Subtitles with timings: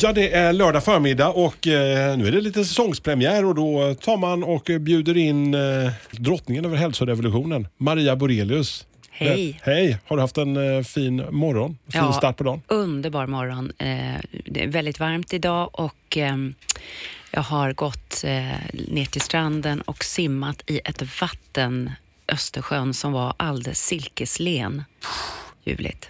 [0.00, 4.16] Ja, det är lördag förmiddag och eh, nu är det lite säsongspremiär och då tar
[4.16, 8.86] man och bjuder in eh, drottningen över hälsorevolutionen, Maria Borelius.
[9.10, 9.50] Hej.
[9.50, 9.98] Eh, hej!
[10.06, 11.78] Har du haft en eh, fin morgon?
[11.92, 12.12] Fin Ja.
[12.12, 12.62] start på dagen?
[12.66, 13.72] Underbar morgon.
[13.78, 13.86] Eh,
[14.46, 16.54] det är väldigt varmt idag och ehm,
[17.30, 18.42] jag har gått eh,
[18.88, 21.90] ner till stranden och simmat i ett vatten,
[22.28, 24.84] Östersjön, som var alldeles silkeslen.
[25.64, 26.08] Ljuvligt.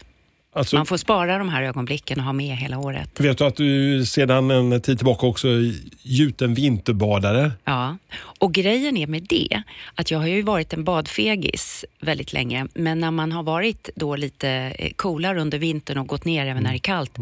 [0.56, 3.20] Alltså, Man får spara de här ögonblicken och ha med hela året.
[3.20, 7.52] Vet du att du sedan en tid tillbaka också är gjuten vinterbadare?
[7.64, 7.96] Ja,
[8.38, 9.62] och grejen är med det
[9.94, 14.16] att jag har ju varit en badfegis väldigt länge, men när man har varit då
[14.16, 17.16] lite eh, coolare under vintern och gått ner även när det är kallt,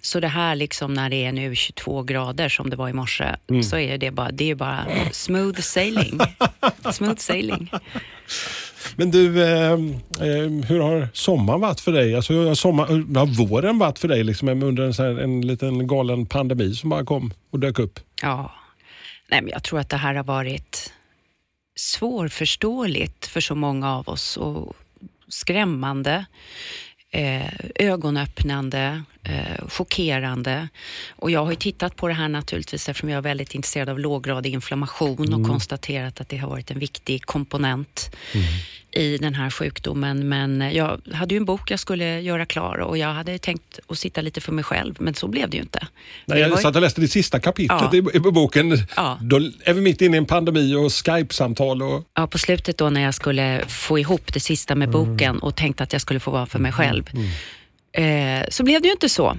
[0.00, 3.34] så det här liksom när det är nu 22 grader som det var i morse,
[3.70, 6.18] så är det bara, det är bara smooth sailing.
[6.92, 7.70] smooth sailing.
[8.96, 12.14] Men du, eh, eh, hur har sommaren varit för dig?
[12.14, 15.20] Alltså, hur har, sommar, hur har våren varit för dig liksom, under en, så här,
[15.20, 18.00] en liten galen pandemi som bara kom och dök upp?
[18.22, 18.52] Ja,
[19.30, 20.92] nej men jag tror att det här har varit
[21.76, 24.76] svårförståeligt för så många av oss och
[25.28, 26.24] skrämmande,
[27.10, 30.68] eh, ögonöppnande, eh, chockerande.
[31.10, 34.52] Och jag har tittat på det här naturligtvis eftersom jag är väldigt intresserad av låggradig
[34.54, 38.16] inflammation och konstaterat att det har varit en viktig komponent
[38.92, 40.28] i den här sjukdomen.
[40.28, 43.98] Men jag hade ju en bok jag skulle göra klar och jag hade tänkt att
[43.98, 45.86] sitta lite för mig själv, men så blev det ju inte.
[46.26, 48.10] Nej, jag ju- satt och läste det sista kapitlet Ja.
[48.14, 48.78] i, boken.
[48.96, 49.18] Ja.
[49.22, 51.82] Då är vi mitt inne i en pandemi och Skype-samtal.
[51.82, 55.56] Och, Ja, på slutet då när jag skulle få ihop det sista med boken och
[55.56, 57.10] tänkte att jag skulle få vara för mig själv,
[57.92, 59.36] eh, så blev det ju inte så.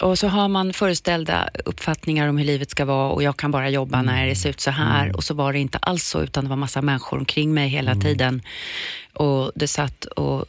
[0.00, 3.70] Och så har man föreställda uppfattningar om hur livet ska vara och jag kan bara
[3.70, 5.16] jobba när det ser ut så här.
[5.16, 7.94] Och så var det inte alls så, utan det var massa människor omkring mig hela
[7.94, 8.42] tiden.
[9.12, 10.44] Och det satt och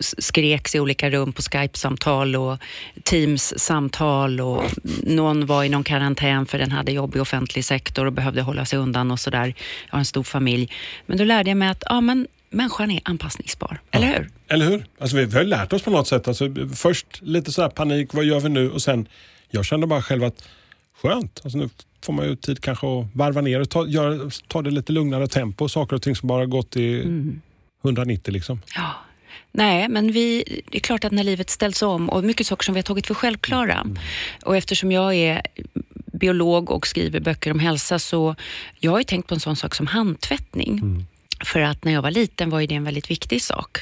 [0.00, 2.58] skreks i olika rum på Skype-samtal och
[3.02, 4.64] Teams-samtal och
[5.02, 8.64] någon var i någon karantän för den hade jobb i offentlig sektor och behövde hålla
[8.64, 9.54] sig undan och sådär.
[9.86, 10.70] Jag har en stor familj.
[11.06, 14.30] Men då lärde jag mig att ja, men människan är anpassningsbar, eller hur?
[14.48, 14.84] eller hur?
[14.98, 16.28] Alltså, vi, vi har lärt oss på något sätt.
[16.28, 18.70] Alltså, först lite så här panik, vad gör vi nu?
[18.70, 19.08] Och sen,
[19.50, 20.48] jag kände bara själv att
[21.02, 21.40] skönt.
[21.44, 21.68] Alltså, nu
[22.04, 25.26] får man ju tid kanske att varva ner och ta, göra, ta det lite lugnare
[25.26, 25.68] tempo.
[25.68, 27.00] Saker och ting som bara gått i
[27.84, 28.60] 190 liksom.
[28.74, 28.94] Ja.
[29.52, 32.74] Nej, men vi, det är klart att när livet ställs om och mycket saker som
[32.74, 33.86] vi har tagit för självklara.
[34.44, 35.42] Och eftersom jag är
[36.12, 38.34] biolog och skriver böcker om hälsa så
[38.78, 41.06] jag har ju tänkt på en sån sak som handtvättning.
[41.44, 43.78] För att när jag var liten var ju det en väldigt viktig sak.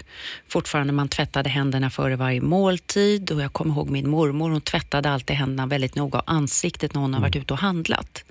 [0.49, 5.11] Fortfarande man tvättade händerna före varje måltid och jag kommer ihåg min mormor, hon tvättade
[5.11, 8.25] alltid händerna väldigt noga och ansiktet när hon har varit ute och handlat.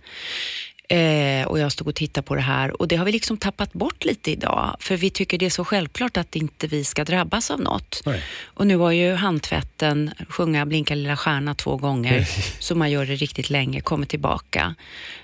[0.92, 3.74] Eh, och jag stod och tittade på det här och det har vi liksom tappat
[3.74, 4.76] bort lite idag.
[4.80, 8.02] För vi tycker det är så självklart att inte vi ska drabbas av något.
[8.06, 8.24] Nej.
[8.44, 12.28] Och nu har ju handtvätten, sjunga Blinka lilla stjärna två gånger,
[12.60, 14.76] så man gör det riktigt länge, kommer tillbaka.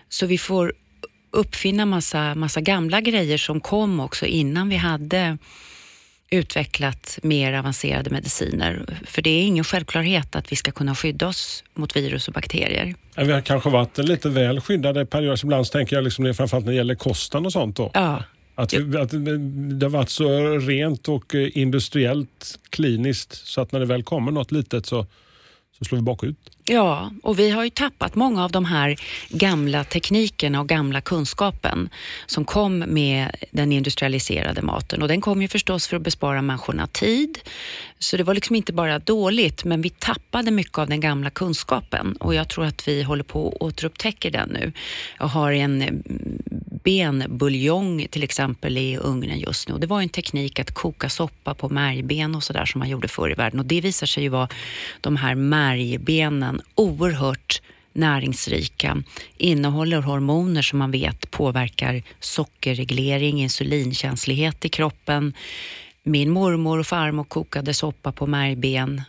[0.10, 0.74] Så vi får
[1.32, 5.38] uppfinna massa, massa gamla grejer som kom också innan vi hade
[6.30, 9.00] utvecklat mer avancerade mediciner.
[9.06, 12.96] För det är ingen självklarhet att vi ska kunna skydda oss mot virus och bakterier.
[13.16, 15.46] Vi har kanske varit lite väl skyddade perioder.
[15.46, 17.76] Ibland tänker jag liksom det, framförallt när det gäller kosten och sånt.
[17.76, 17.92] Då.
[17.94, 18.24] Ja,
[18.56, 19.10] Att, att
[19.80, 24.32] det har varit så rent och eh, industriellt kliniskt så att när det väl kommer
[24.32, 25.06] något litet så,
[25.80, 26.38] så slår vi bakut.
[26.70, 28.96] Ja, och vi har ju tappat många av de här
[29.30, 31.90] gamla teknikerna och gamla kunskapen
[32.26, 35.02] som kom med den industrialiserade maten.
[35.02, 37.40] Och den kom ju förstås för att bespara människorna tid.
[38.00, 42.16] Så det var liksom inte bara dåligt, men vi tappade mycket av den gamla kunskapen.
[42.20, 44.72] Och jag tror att vi håller på att återupptäcka den nu.
[45.20, 45.94] Jag har en eh,
[46.84, 49.74] benbuljong till exempel i ugnen just nu.
[49.74, 53.08] Och det var en teknik att koka soppa på märgben och sådär som man gjorde
[53.08, 53.60] förr i världen.
[53.60, 54.48] Och det visar sig ju vara
[55.02, 55.36] de här
[55.72, 57.62] märgbenen oerhört
[57.94, 59.04] näringsrika,
[59.38, 65.34] innehåller hormoner som man vet påverkar sockerreglering, insulinkänslighet i kroppen.
[66.04, 69.02] Min mormor och farmor kokade soppa på märgben.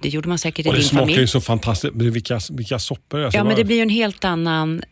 [0.00, 1.20] Det gjorde man säkert i Och det din smakar familj.
[1.20, 1.94] ju så fantastiskt.
[1.94, 3.20] Vilka, vilka soppor.
[3.20, 4.82] Alltså, Ja, men det blir ju en helt annan,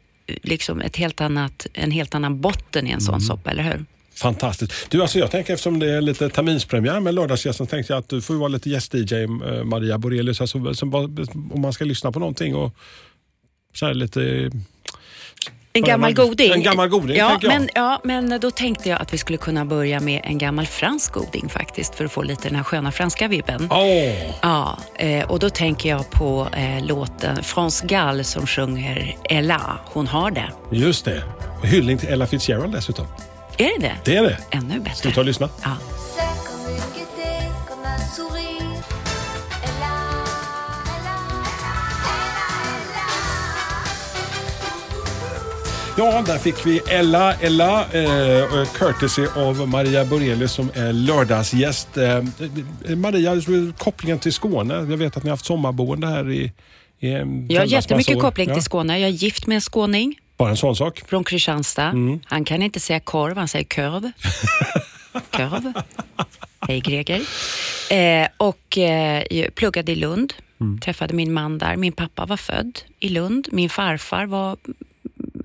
[0.43, 3.01] liksom ett helt annat, en helt annan botten i en Mm.
[3.01, 3.85] sån soppa, eller hur?
[4.21, 4.73] Fantastiskt.
[4.91, 8.23] Du, alltså jag tänker eftersom det är lite terminspremiär med lördagsgästen tänkte jag att du
[8.23, 9.29] får vara lite gäst-DJ eh,
[9.65, 10.41] Maria Borelius.
[10.41, 10.59] Alltså,
[11.53, 12.75] om man ska lyssna på någonting och
[13.75, 14.51] så här lite
[15.73, 16.53] En gammal goding?
[16.53, 20.01] En gammal goding, ja, men, ja, men då tänkte jag att vi skulle kunna börja
[20.01, 23.69] med en gammal fransk goding faktiskt, för att få lite den här sköna franska vibben.
[23.71, 29.79] Åh, Ja, eh, och då tänker jag på eh, låten France Gall som sjunger Ella,
[29.85, 30.53] hon har det.
[30.71, 31.25] just det.
[31.61, 33.07] Och Hyllning till Ella Fitzgerald dessutom.
[33.61, 33.97] Är det det?
[34.05, 34.39] Det är det.
[34.51, 34.95] Ännu bättre.
[34.95, 35.49] Ska vi ta och lyssna?
[35.63, 35.77] Ja.
[45.97, 51.97] Ja, där fick vi Ella, Ella, eh, courtesy av Maria Borelius som är lördagsgäst.
[51.97, 52.23] Eh,
[52.97, 53.43] Maria,
[53.79, 54.75] kopplingen till Skåne.
[54.75, 56.53] Jag vet att ni har haft sommarboende här i,
[57.01, 58.99] i en Jag har jättemycket koppling till Skåne.
[58.99, 61.03] Jag är gift med en skåning Bara en sån sak.
[61.09, 61.83] från Kristianstad.
[61.83, 62.21] Mm.
[62.25, 64.11] Han kan inte säga korv, han säger körv.
[65.37, 65.73] Körv.
[66.61, 67.21] Hej Greger.
[67.91, 70.33] Eh, och eh, pluggade i Lund.
[70.61, 70.79] Mm.
[70.79, 71.77] Träffade min man där.
[71.77, 73.49] Min pappa var född i Lund.
[73.53, 74.57] Min farfar var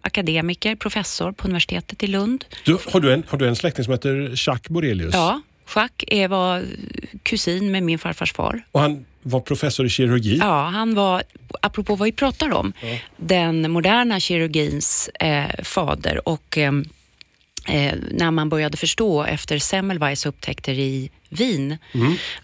[0.02, 2.46] akademiker, professor på universitetet i Lund.
[2.66, 5.14] Du, har, du en, har du en släkting som heter Jacques Borelius?
[5.14, 5.42] Ja,
[5.76, 6.64] Jacques är, var
[7.24, 8.62] kusin med min farfars far.
[8.72, 10.38] Och han var professor i kirurgi?
[10.38, 11.24] Ja, han var,
[11.62, 12.74] apropå vad vi pratar om,
[13.18, 16.72] den moderna kirurgins eh, fader och eh,
[17.68, 21.78] eh, när man började förstå efter Semmelweis upptäckter i Wien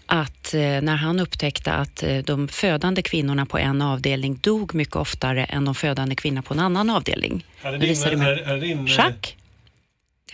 [0.06, 4.96] att eh, när han upptäckte att eh, de födande kvinnorna på en avdelning dog mycket
[4.96, 7.46] oftare än de födande kvinnorna på en annan avdelning.
[7.62, 8.42] Är det visade mig.
[8.44, 8.94] är, det din, eh,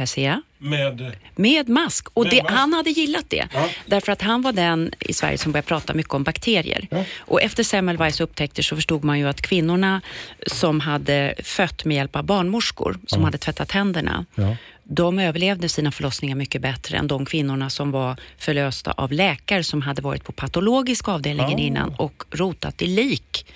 [0.07, 0.41] Ser jag.
[0.59, 1.13] Med...
[1.37, 2.09] Med mask.
[2.15, 2.55] Och Med det, mask.
[2.55, 3.49] han hade gillat det.
[3.55, 3.69] Ja.
[3.87, 6.89] Därför att han var den i Sverige som började prata mycket om bakterier.
[7.19, 10.01] Och efter Semmelweis upptäckter så förstod man ju att kvinnorna
[10.47, 14.57] som hade fött med hjälp av barnmorskor, som hade tvättat händerna, Ja.
[14.85, 19.83] de överlevde sina förlossningar mycket bättre än de kvinnorna som var förlösta av läkare som
[19.83, 23.47] hade varit på patologisk avdelningen innan och rotat i lik.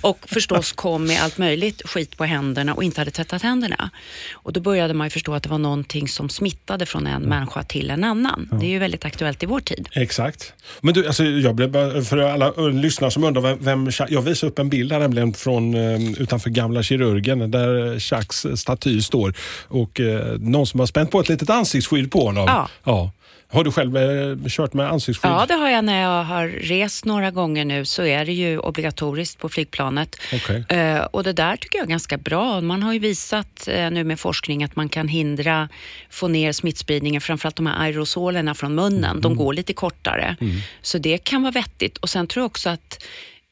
[0.00, 3.90] Och förstås kom med allt möjligt skit på händerna och inte hade tvättat händerna.
[4.32, 7.62] Och då började man ju förstå att det var någonting som smittade från en människa
[7.62, 8.48] till en annan.
[8.60, 9.88] Det är ju väldigt aktuellt i vår tid.
[9.92, 10.52] Exakt.
[10.80, 14.22] Men du, alltså, jag blev bara, för alla eh, lyssnare som undrar vem, vem jag
[14.22, 19.34] visar upp en bild här nämligen från eh, utanför gamla kirurgen där Jacques staty står
[19.68, 22.44] och eh, någon som har spänt på ett litet ansiktsskydd på honom.
[22.46, 22.68] Ja.
[22.84, 23.12] ja.
[23.52, 25.30] Har du själv eh, kört med ansiktsskydd?
[25.30, 28.58] Ja, det har jag när jag har rest några gånger nu så är det ju
[28.58, 30.16] obligatoriskt på flygplanet.
[30.34, 30.64] Okej.
[30.68, 32.60] Eh, och det där tycker jag är ganska bra.
[32.60, 35.68] Man har ju visat eh, nu med forskning att man kan hindra,
[36.10, 39.20] få ner smittspridningen, framförallt de här aerosolerna från munnen.
[39.20, 40.36] De går lite kortare.
[40.82, 41.98] Så det kan vara vettigt.
[41.98, 43.04] Och sen tror jag också att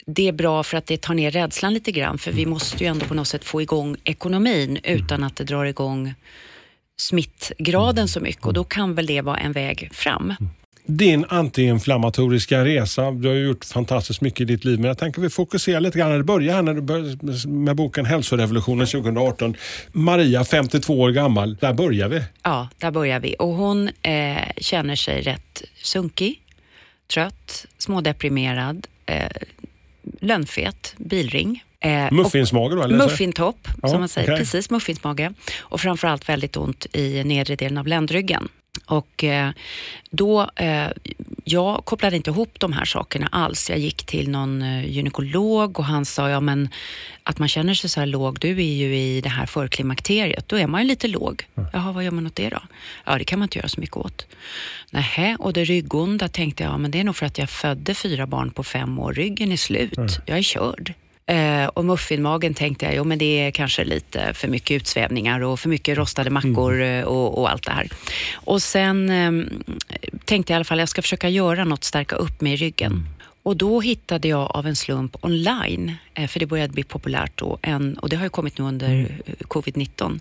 [0.06, 2.18] det är bra för att det tar ner rädslan lite grann.
[2.18, 5.64] För vi måste ju ändå på något sätt få igång ekonomin utan att det drar
[5.64, 6.14] igång
[7.00, 10.34] smittgraden så mycket och då kan väl det vara en väg fram.
[10.90, 15.20] Din antiinflammatoriska resa, du har ju gjort fantastiskt mycket i ditt liv, men jag tänker
[15.22, 19.56] vi fokuserar lite grann när du börjar här när du bör, med boken Hälsorevolutionen 2018.
[19.92, 22.22] Maria, 52 år gammal, där börjar vi.
[22.42, 23.34] Ja, där börjar vi.
[23.38, 26.40] Och hon eh, känner sig rätt sunkig,
[27.12, 29.28] trött, smådeprimerad, eh,
[30.20, 31.64] lönnfet, bilring.
[31.80, 32.82] Eh, Muffinsmage då?
[32.82, 32.96] Eller?
[32.96, 34.28] Muffintopp, Ja, som man säger.
[34.28, 34.38] okej.
[34.38, 35.30] Precis, muffinsmage.
[35.60, 38.48] Och framförallt väldigt ont i nedre delen av ländryggen.
[38.86, 39.50] Och eh,
[40.10, 40.86] då, eh,
[41.44, 43.70] jag kopplade inte ihop de här sakerna alls.
[43.70, 46.68] Jag gick till någon eh, gynekolog och han sa, ja men
[47.22, 50.56] att man känner sig så här låg, du är ju i det här förklimakteriet, då
[50.58, 51.44] är man ju lite låg.
[51.72, 52.60] Jaha, vad gör man åt det då?
[53.04, 54.26] Ja, det kan man inte göra så mycket åt.
[54.90, 58.26] Nähä, och det ryggonda tänkte jag, men det är nog för att jag födde fyra
[58.26, 60.94] barn på fem år, ryggen är slut, jag är körd.
[61.28, 65.60] Eh, och muffinmagen tänkte jag, jo men det är kanske lite för mycket utsvävningar och
[65.60, 67.88] för mycket rostade mackor eh, och, och allt det här.
[68.34, 69.46] Och sen eh,
[70.24, 73.06] tänkte jag i alla fall, jag ska försöka göra något, stärka upp mig i ryggen.
[73.42, 77.58] Och då hittade jag av en slump online, eh, för det började bli populärt då,
[77.62, 80.20] en, och det har ju kommit nu under eh, covid-19,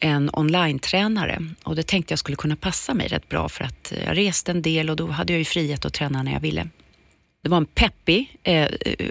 [0.00, 1.42] en online-tränare.
[1.62, 4.62] Och det tänkte jag skulle kunna passa mig rätt bra för att jag reste en
[4.62, 6.68] del och då hade jag ju frihet att träna när jag ville.
[7.46, 8.68] Det var en peppig, eh,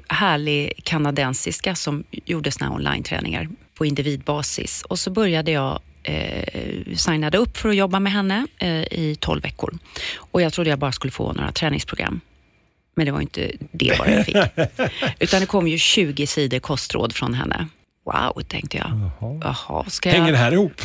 [0.08, 4.82] härlig kanadensiska som gjorde såna här online-träningar på individbasis.
[4.82, 9.42] Och så började jag eh, signade upp för att jobba med henne eh, i 12
[9.42, 9.78] veckor.
[10.18, 12.22] Och jag trodde jag bara skulle få några träningsprogram.
[12.96, 14.36] Men det var inte det bara jag fick.
[15.20, 17.68] Utan det kom ju 20 sidor kostråd från henne.
[18.06, 19.10] Wow, tänkte jag.
[19.44, 20.16] Jaha, ska jag...
[20.16, 20.82] Hänger det här ihop?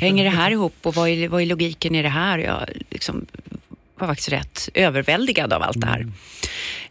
[0.00, 2.38] Hänger det här ihop och vad är, vad är logiken i det här?
[2.38, 3.26] Jag liksom
[4.02, 6.00] var faktiskt rätt överväldigad av allt det här.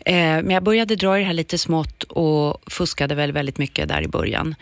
[0.06, 3.90] Eh, men jag började dra i det här lite smått och fuskade väl väldigt mycket
[3.90, 4.56] där i början.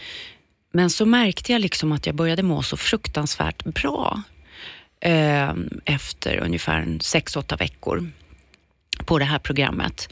[0.74, 4.22] Men så märkte jag liksom att jag började må så fruktansvärt bra
[5.02, 5.54] eh,
[5.86, 8.12] efter ungefär 6-8 veckor
[9.06, 10.10] på det här programmet.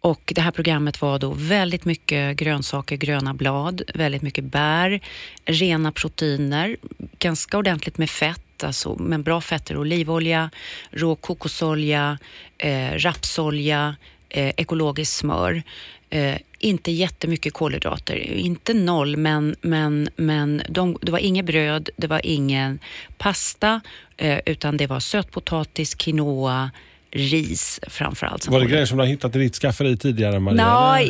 [0.00, 5.00] Och det här programmet var då väldigt mycket grönsaker, gröna blad, väldigt mycket bär,
[5.44, 6.76] rena proteiner,
[7.18, 10.50] ganska ordentligt med fett, alltså, men bra fetter, olivolja,
[10.90, 12.18] rå kokosolja,
[12.58, 13.96] eh, rapsolja,
[14.28, 15.62] eh, ekologiskt smör.
[16.10, 22.06] Eh, inte jättemycket kolhydrater, inte noll, men, men, men de, det var inget bröd, det
[22.06, 22.78] var ingen
[23.18, 23.80] pasta,
[24.16, 26.70] eh, utan det var sötpotatis, quinoa,
[27.12, 28.46] ris framförallt.
[28.48, 30.62] Var det grejer som du har hittat i ditt skafferi tidigare, Maria?
[30.98, 31.00] Eller?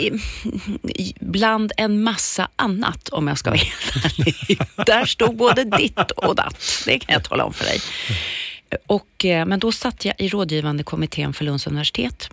[1.00, 4.58] i- bland en massa annat om jag ska vara helt ärlig.
[4.86, 7.80] Där stod både ditt och datt, det kan jag tala om för dig.
[8.86, 12.30] Och, eh, men då satt jag i rådgivande kommittén för Lunds universitet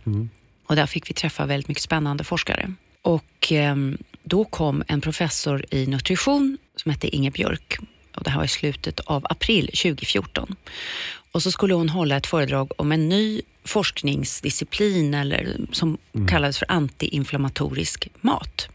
[0.67, 2.73] och där fick vi träffa väldigt mycket spännande forskare.
[3.01, 7.77] Och ehm, då kom en professor i nutrition som hette Inge Björk
[8.15, 10.55] och det här var i slutet av april 2014.
[11.31, 16.71] Och så skulle hon hålla ett föredrag om en ny forskningsdisciplin eller som kallades för
[16.71, 18.69] antiinflammatorisk mat.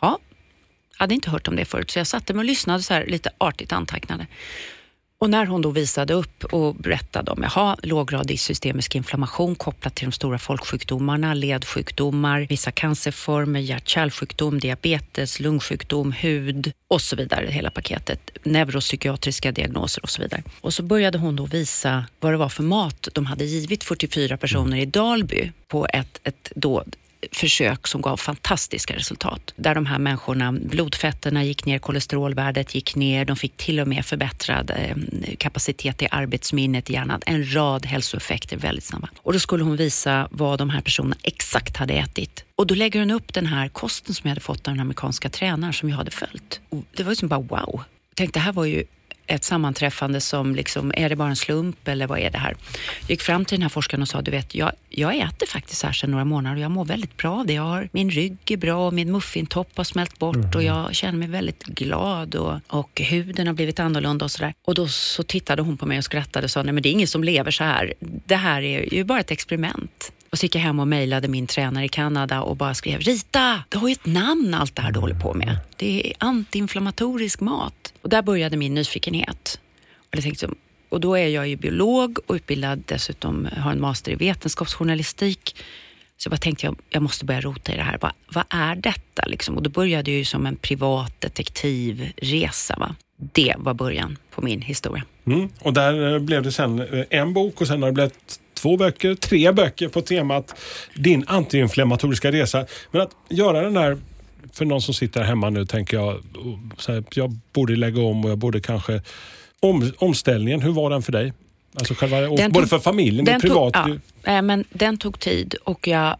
[0.00, 0.18] Ja,
[0.96, 3.30] hade inte hört om det förut så jag satte mig och lyssnade så här lite
[3.38, 4.26] artigt antecknade.
[5.18, 10.06] Och när hon då visade upp och berättade om jaha, låggradig systemisk inflammation kopplat till
[10.06, 18.30] de stora folksjukdomarna, ledsjukdomar, vissa cancerformer, hjärt-kärlsjukdom, diabetes, lungsjukdom, hud och så vidare, hela paketet.
[18.42, 20.42] Neuropsykiatriska diagnoser och så vidare.
[20.60, 24.36] Och så började hon då visa vad det var för mat de hade givit 44
[24.36, 26.84] personer i Dalby på ett, ett då
[27.32, 29.52] försök som gav fantastiska resultat.
[29.56, 34.06] Där de här människorna, blodfetterna gick ner, kolesterolvärdet gick ner, de fick till och med
[34.06, 34.96] förbättrad eh,
[35.38, 37.20] kapacitet i arbetsminnet i hjärnan.
[37.26, 39.08] En rad hälsoeffekter väldigt snabba.
[39.18, 42.44] Och då skulle hon visa vad de här personerna exakt hade ätit.
[42.56, 45.28] Och då lägger hon upp den här kosten som jag hade fått av den amerikanska
[45.28, 46.60] tränaren som jag hade följt.
[46.68, 47.82] Och det var ju som bara wow.
[48.14, 48.84] Tänk, det här var ju
[49.26, 52.56] ett sammanträffande som liksom, är det bara en slump eller vad är det här?
[53.00, 55.82] Jag gick fram till den här forskaren och sa, du vet, jag, jag äter faktiskt
[55.82, 57.52] här sedan några månader och jag mår väldigt bra av det.
[57.52, 61.18] Jag har, min rygg är bra och min muffintopp har smält bort och jag känner
[61.18, 64.54] mig väldigt glad och, och huden har blivit annorlunda och sådär.
[64.64, 66.92] Och då så tittade hon på mig och skrattade och sa, nej men det är
[66.92, 67.94] ingen som lever så här.
[68.00, 70.12] Det här är ju bara ett experiment.
[70.34, 73.64] Och så gick jag hem och mejlade min tränare i Kanada och bara skrev Rita,
[73.68, 75.56] det har ju ett namn allt det här du håller på med.
[75.76, 77.92] Det är antiinflammatorisk mat.
[78.02, 79.60] Och där började min nyfikenhet.
[79.96, 80.48] Och, jag tänkte,
[80.88, 85.56] och då är jag ju biolog och utbildad dessutom, har en master i vetenskapsjournalistik.
[86.16, 87.98] Så jag bara tänkte jag, jag måste börja rota i det här.
[88.00, 89.26] Vad, vad är detta?
[89.26, 89.56] Liksom?
[89.56, 92.76] Och då började jag ju som en privat detektivresa.
[92.78, 92.94] Va?
[93.16, 95.04] Det var början på min historia.
[95.26, 95.48] Mm.
[95.60, 98.76] Och där eh, blev det sen eh, en bok och sen har det blivit två
[98.76, 100.54] böcker, tre böcker på temat
[100.94, 102.66] din antiinflammatoriska resa.
[102.90, 103.98] Men att göra den där,
[104.52, 106.22] för någon som sitter här hemma nu tänker jag,
[106.78, 109.02] så här, jag borde lägga om och jag borde kanske...
[109.60, 111.32] Om, omställningen, hur var den för dig?
[111.74, 113.74] Alltså själva, både tog- för familjen och privat.
[113.74, 116.16] Tog, ja, eh, men den tog tid och jag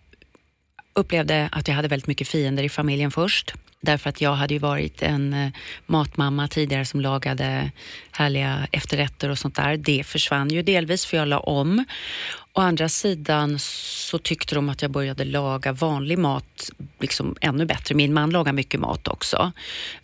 [0.92, 3.54] upplevde att jag hade väldigt mycket fiender i familjen först.
[3.84, 5.52] Därför att jag hade ju varit en eh,
[5.86, 7.70] matmamma tidigare som lagade
[8.10, 9.76] härliga efterrätter och sånt där.
[9.76, 11.84] Det försvann ju delvis för jag la om.
[12.56, 16.70] Å andra sidan så tyckte de att jag började laga vanlig mat
[17.00, 17.94] liksom ännu bättre.
[17.94, 19.52] Min man lagar mycket mat också.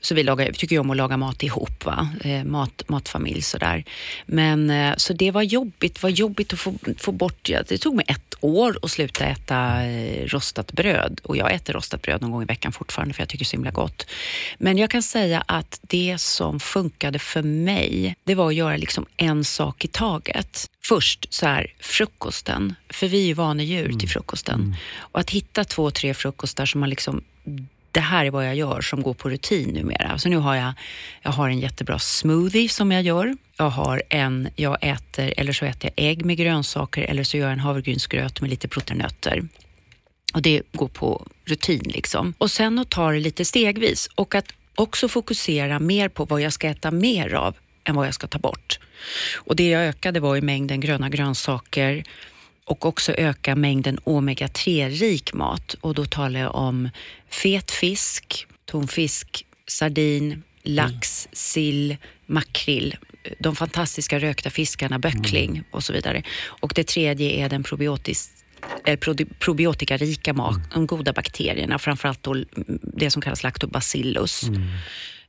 [0.01, 2.09] Så vi, lagar, vi tycker ju om att laga mat ihop, va?
[2.25, 3.85] Eh, mat, matfamilj sådär.
[4.27, 7.79] Men eh, så det var jobbigt, det var jobbigt att få, få bort, ja, det
[7.79, 11.21] tog mig ett år att sluta äta eh, rostat bröd.
[11.25, 13.51] Och jag äter rostat bröd någon gång i veckan fortfarande för jag tycker det är
[13.51, 14.07] så himla gott.
[14.59, 19.07] Men jag kan säga att det som funkade för mig, det var att göra liksom
[19.17, 20.71] en sak i taget.
[20.83, 21.67] Först så här,
[22.41, 24.75] frukosten, för vi är ju vanedjur till frukosten.
[25.13, 27.23] Och att hitta två, tre frukostar som man liksom
[27.93, 30.19] det här är vad jag gör som går på rutin numera.
[30.19, 30.73] Så nu har jag,
[31.23, 33.37] jag har en jättebra smoothie som jag gör.
[33.59, 37.47] Jag har en, jag äter, eller så äter jag ägg med grönsaker eller så gör
[37.47, 39.03] jag en havregrynsgröt med lite protein
[40.35, 42.35] och det går på rutin liksom.
[42.39, 46.53] Och sen att ta det lite stegvis och att också fokusera mer på vad jag
[46.53, 47.55] ska äta mer av
[47.91, 48.79] än vad jag ska ta bort.
[49.35, 52.05] Och det jag ökade var ju mängden gröna grönsaker
[52.65, 55.75] och också öka mängden omega-3-rik mat.
[55.81, 56.91] Och då talar jag om
[57.29, 62.97] fet fisk, tonfisk, sardin, lax, sill, makrill,
[63.39, 66.23] de fantastiska rökta fiskarna, böckling och så vidare.
[66.47, 68.31] Och det tredje är den probiotisk
[68.87, 72.37] eh, probi- probiotikarika mat, de goda bakterierna, framförallt då
[72.83, 74.43] det som kallas lactobacillus.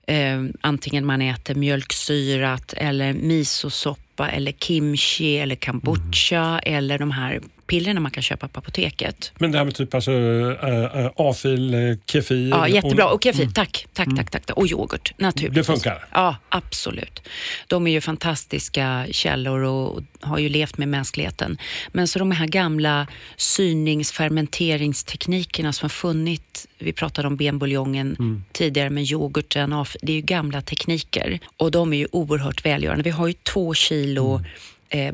[0.08, 7.40] Eh, antingen man äter mjölksyrat eller misosoppa eller kimchi eller kombucha eller de här
[7.72, 9.32] pillerna man kan köpa på apoteket.
[9.40, 12.50] Men det här med typ alltså, äh, afil, äh, kefir.
[12.50, 13.06] Ja, jättebra.
[13.08, 14.58] och- kefir, tack, tack, tack, tack.
[14.58, 15.68] Och yoghurt, naturligtvis.
[15.68, 16.06] Det funkar?
[16.12, 17.22] Ja, absolut.
[17.68, 21.58] De är ju fantastiska källor och har ju levt med mänskligheten.
[21.92, 28.90] Men så de här gamla syrnings fermenteringsteknikerna som har funnit, vi pratade om benbuljongen tidigare,
[28.90, 31.40] men yoghurten, det är ju gamla tekniker.
[31.58, 33.04] Och de är ju oerhört välgörande.
[33.04, 34.42] Vi har ju två kilo eh,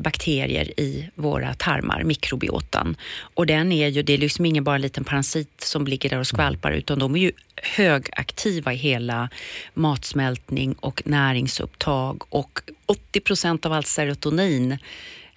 [0.00, 2.96] bakterier i våra tarmar, mikrobiotan.
[3.34, 6.18] Och den är ju, det är liksom ingen bara en liten parasit som ligger där
[6.18, 9.28] och skvalpar, utan de är ju högaktiva i hela
[9.74, 14.78] matsmältning och näringsupptag och 80 procent av allt serotonin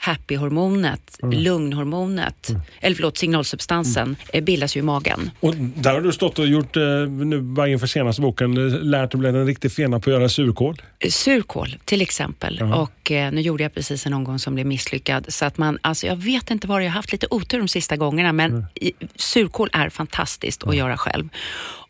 [0.02, 5.32] happy-hormonet, lugnhormonet, eller förlåt, signalsubstansen, eh, bildas ju i magen.
[5.40, 9.12] Och där har du stått och gjort, eh, nu bara inför senaste boken, eh, lärt
[9.12, 10.82] dig bli en riktig fena på att göra surkål.
[11.10, 12.62] Surkål till exempel.
[12.62, 15.26] Och eh, nu gjorde jag precis en omgång som blev misslyckad.
[15.28, 17.98] Så att man, alltså jag vet inte var jag har haft lite otur de sista
[17.98, 21.30] gångerna men i, surkål är fantastiskt att göra själv.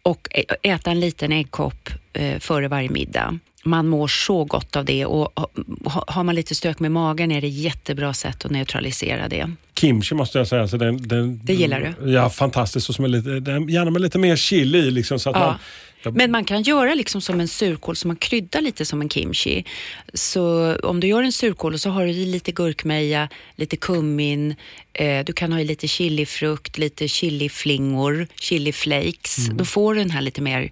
[0.03, 0.27] Och
[0.63, 3.39] äta en liten äggkopp eh, före varje middag.
[3.63, 5.49] Man mår så gott av det och ha-
[5.85, 9.51] ha- har man lite stök med magen är det jättebra sätt att neutralisera det.
[9.79, 10.67] Kimchi måste jag säga.
[10.67, 12.11] Så den, den, Det gillar du?
[12.11, 12.89] Ja, fantastiskt.
[12.89, 14.91] Och som är lite, den, gärna med lite mer chili.
[14.91, 15.45] Liksom, så att Ja.
[15.45, 15.55] man,
[16.03, 19.09] jag, Men man kan göra liksom som en surkål som man kryddar lite som en
[19.09, 19.65] kimchi.
[20.13, 24.55] Så om du gör en surkål och så har du i lite gurkmeja, lite kummin,
[24.93, 29.47] eh, du kan ha i lite chilifrukt, lite chiliflingor, chiliflakes.
[29.47, 30.71] Då får du den här lite mer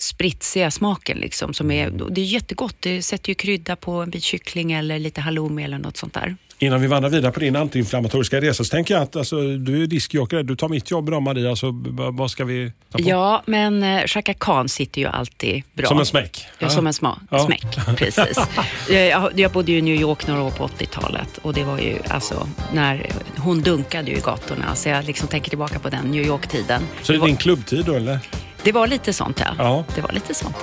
[0.00, 1.54] spritsiga smaken liksom.
[1.54, 2.76] Som är, det är jättegott.
[2.80, 6.36] Det sätter ju krydda på en bit kyckling eller lite halloumi eller något sånt där.
[6.62, 9.86] Innan vi vandrar vidare på din antiinflammatoriska resa så tänker jag att alltså, du är
[9.86, 10.36] diskjockey.
[10.36, 10.42] där.
[10.42, 11.56] Du tar mitt jobb idag Maria.
[11.56, 11.70] Så
[12.12, 13.04] vad ska vi ta på?
[13.08, 15.88] Ja, men eh, Chaka Khan sitter ju alltid bra.
[15.88, 16.46] Som en smäck.
[16.58, 17.38] Ja, som en sma- Ja.
[17.46, 17.64] smäck.
[17.96, 18.38] Precis.
[18.90, 21.98] Jag, jag bodde ju i New York några år på 80-talet och det var ju
[22.08, 26.26] alltså när hon dunkade ju i gatorna så jag liksom tänker tillbaka på den New
[26.26, 26.82] York-tiden.
[27.02, 28.18] Så det är din klubbtid då eller?
[28.64, 29.54] Det var lite sånt ja.
[29.58, 29.84] Ja.
[29.94, 30.56] Det var lite sånt.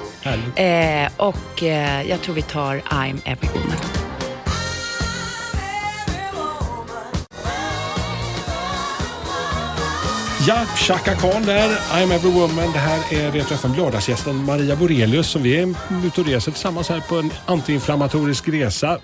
[0.56, 3.78] Eh, och eh, jag tror vi tar I'm every woman.
[10.48, 11.70] Ja, Chaka Khan där.
[11.70, 12.72] I'm every woman.
[12.74, 15.76] Det här är Retro FM lördagsgästen Maria Borelius som vi är
[16.06, 19.00] ute och reser tillsammans här på en antiinflammatorisk resa.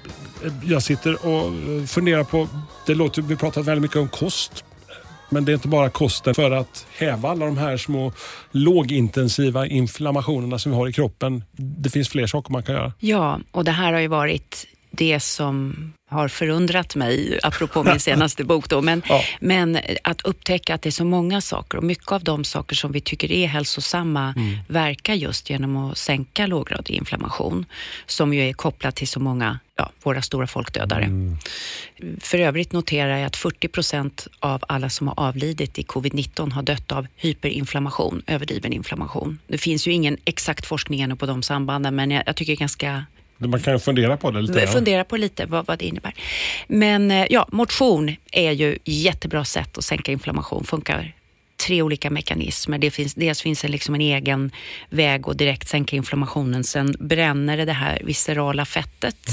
[0.64, 2.48] Jag sitter och eh, funderar på,
[2.86, 4.64] det låter, vi pratat väldigt mycket om kost.
[5.34, 8.12] Men det är inte bara kosten för att häva alla de här små
[8.52, 11.44] lågintensiva inflammationerna som vi har i kroppen.
[11.52, 12.94] Det finns fler saker man kan göra.
[13.00, 14.66] Ja, och det här har ju varit
[14.98, 18.70] det som har förundrat mig, apropå min senaste bok.
[18.70, 18.82] Då.
[18.82, 19.22] Men, Ja.
[19.40, 22.92] men att upptäcka att det är så många saker och mycket av de saker som
[22.92, 24.34] vi tycker är hälsosamma
[24.68, 27.66] verkar just genom att sänka låggradig inflammation,
[28.06, 31.10] som ju är kopplat till så många, ja, våra stora folkdödare.
[32.20, 36.64] För övrigt noterar jag att 40 procent av alla som har avlidit i covid-19 har
[36.64, 39.40] dött av hyperinflammation, överdriven inflammation.
[39.48, 43.06] Det finns ju ingen exakt forskning ännu på de sambanden, men jag, jag tycker ganska
[43.38, 44.60] Man kan fundera på det lite.
[44.60, 44.68] ja.
[44.68, 46.14] fundera på lite vad, vad det innebär.
[46.68, 50.64] Men eh, ja, motion är ju jättebra sätt att sänka inflammation.
[50.64, 51.14] Funkar
[51.68, 52.78] tre olika mekanismer.
[52.78, 54.52] Det finns, dels finns det liksom en egen
[54.90, 56.64] väg att direkt sänka inflammationen.
[56.64, 59.30] Sen bränner det det här viscerala fettet.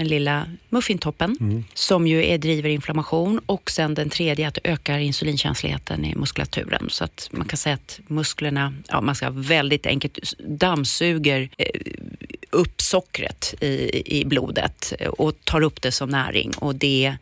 [0.00, 4.98] Den lilla muffintoppen som ju är, driver inflammation och sen den tredje att det ökar
[4.98, 6.86] insulinkänsligheten i muskulaturen.
[6.90, 11.66] Så att man kan säga att musklerna, ja man ska väldigt enkelt, dammsuger eh,
[12.50, 17.16] upp sockret i, i blodet och tar upp det som näring och det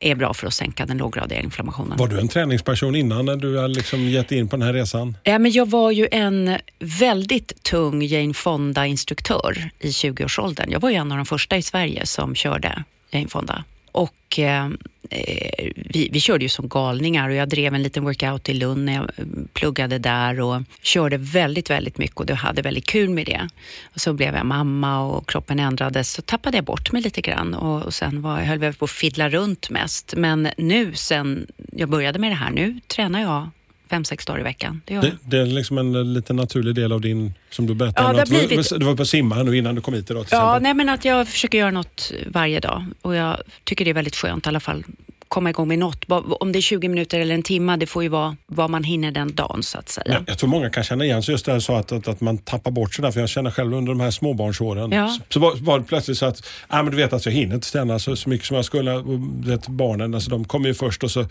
[0.00, 1.98] är bra för att sänka den låggradiga inflammationen.
[1.98, 5.16] Var du en träningsperson innan när du har liksom gett in på den här resan?
[5.22, 10.70] Ja, men jag var ju en väldigt tung Jane Fonda-instruktör i 20-årsåldern.
[10.70, 13.64] Jag var ju en av de första i Sverige som körde Jane Fonda.
[13.94, 14.66] Och eh,
[15.10, 18.84] eh, vi, vi körde ju som galningar och jag drev en liten workout i Lund
[18.84, 23.26] när jag eh, pluggade där och körde väldigt, väldigt mycket och hade väldigt kul med
[23.26, 23.48] det.
[23.94, 27.54] Och så blev jag mamma och kroppen ändrades så tappade jag bort mig lite grann
[27.54, 30.14] och, och sen var, höll jag på att fiddla runt mest.
[30.16, 33.50] Men nu sen jag började med det här, nu tränar jag
[33.90, 34.82] fem, sex dagar i veckan.
[34.84, 34.94] Det.
[34.94, 38.06] Det, det är liksom en eh, lite naturlig del av din, som du berättade.
[38.06, 40.10] Ja, om det att du, blivit- du var på simma nu innan du kom hit
[40.10, 40.62] idag till Ja, exempel.
[40.62, 44.16] nej men att jag försöker göra något varje dag och jag tycker det är väldigt
[44.16, 44.84] skönt i alla fall
[45.28, 46.04] komma igång med något.
[46.40, 49.10] Om det är 20 minuter eller en timme, det får ju vara vad man hinner
[49.10, 50.12] den dagen så att säga.
[50.12, 52.20] Jag, jag tror många kan känna igen sig just det här så att, att, att
[52.20, 53.10] man tappar bort sig där.
[53.10, 54.92] För jag känner själv under de här småbarnsåren.
[54.92, 55.18] Ja.
[55.28, 57.66] Så, var, var det plötsligt så att, ah, men du vet att jag hinner inte
[57.66, 58.92] ställa så, så mycket som jag skulle.
[58.94, 61.26] Och, vet, barnen, alltså, de kommer ju först och så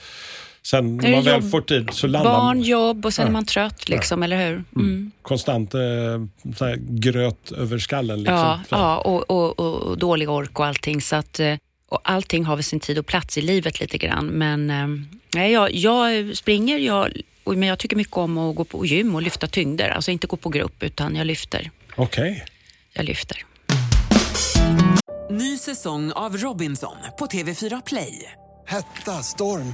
[0.66, 3.28] sen när man väl jobb- får tid så landar Barn, man jobb och sen Ja.
[3.30, 4.64] är man trött, liksom, eller hur?
[4.76, 5.12] Mm.
[5.22, 5.80] konstant eh,
[6.60, 8.18] här, gröt över skallen.
[8.20, 8.36] Liksom.
[8.38, 11.02] Ja, Så ja och, och, och, och dålig ork och allting.
[11.02, 11.56] Så att, eh,
[11.90, 14.26] och allting har väl sin tid och plats i livet lite grann.
[14.26, 14.88] Men eh,
[15.36, 17.12] nej, jag, jag springer, jag,
[17.44, 19.90] och- men jag tycker mycket om att gå på gym och lyfta tyngder.
[19.90, 21.72] Alltså inte gå på grupp, utan jag lyfter.
[21.96, 22.46] Okej.
[22.94, 23.46] Jag lyfter.
[25.32, 28.32] Ny säsong av Robinson på TV4 Play.
[28.68, 29.74] Hetta, storm,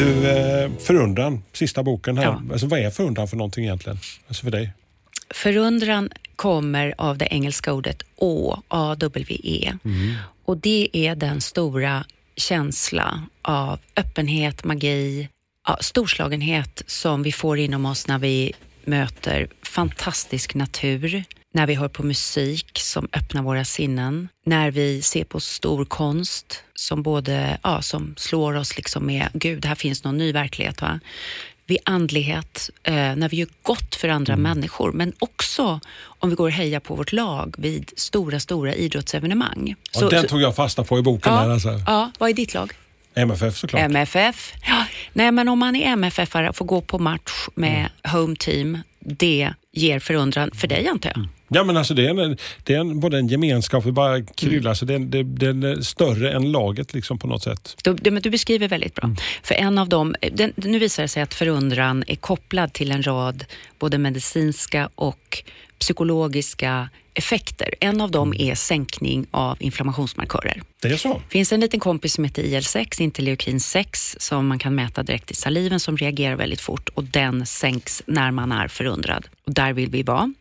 [0.00, 2.24] Du, eh, Förundran, sista boken här.
[2.24, 2.42] Ja.
[2.52, 3.98] Alltså, vad är förundran för någonting egentligen?
[4.28, 4.72] Alltså för dig?
[5.30, 9.72] Förundran kommer av det engelska ordet å, A-W-E.
[10.44, 12.04] Och det är den stora
[12.36, 15.28] känsla av öppenhet, magi,
[15.68, 18.52] ja, storslagenhet som vi får inom oss när vi
[18.84, 25.24] möter fantastisk natur, när vi hör på musik som öppnar våra sinnen, när vi ser
[25.24, 30.18] på stor konst som både ja, som slår oss liksom med, gud, här finns någon
[30.18, 30.82] ny verklighet.
[30.82, 31.00] Va?
[31.70, 36.46] vid andlighet, eh, när vi gör gott för andra människor, men också om vi går
[36.46, 39.74] och hejar på vårt lag vid stora, stora idrottsevenemang.
[39.92, 41.32] Ja, den tog jag fasta på i boken.
[41.32, 41.80] Ja, alltså.
[41.86, 42.72] ja, vad är ditt lag?
[43.14, 43.82] MFF såklart.
[43.82, 44.54] MFF.
[44.66, 44.84] Ja.
[45.12, 49.54] Nej, men om man är MFF-are och får gå på match med home team, det
[49.72, 51.28] ger förundran för dig antar jag.
[51.52, 54.74] Ja, men alltså det är, en, det är en, både en gemenskap, det bara kryllar,
[54.74, 57.76] så det är, det, det är större än laget liksom på något sätt.
[57.84, 59.10] Du, du, men du beskriver väldigt bra.
[59.42, 63.02] För en av dem, den, nu visar det sig att förundran är kopplad till en
[63.02, 63.44] rad
[63.78, 65.42] både medicinska och
[65.78, 67.74] psykologiska effekter.
[67.80, 70.62] En av dem är sänkning av inflammationsmarkörer.
[70.82, 71.22] Det är så?
[71.28, 75.34] Finns en liten kompis som heter IL-6, interleukin 6, som man kan mäta direkt i
[75.34, 79.26] saliven som reagerar väldigt fort och den sänks när man är förundrad.
[79.46, 80.32] Och där vill vi vara.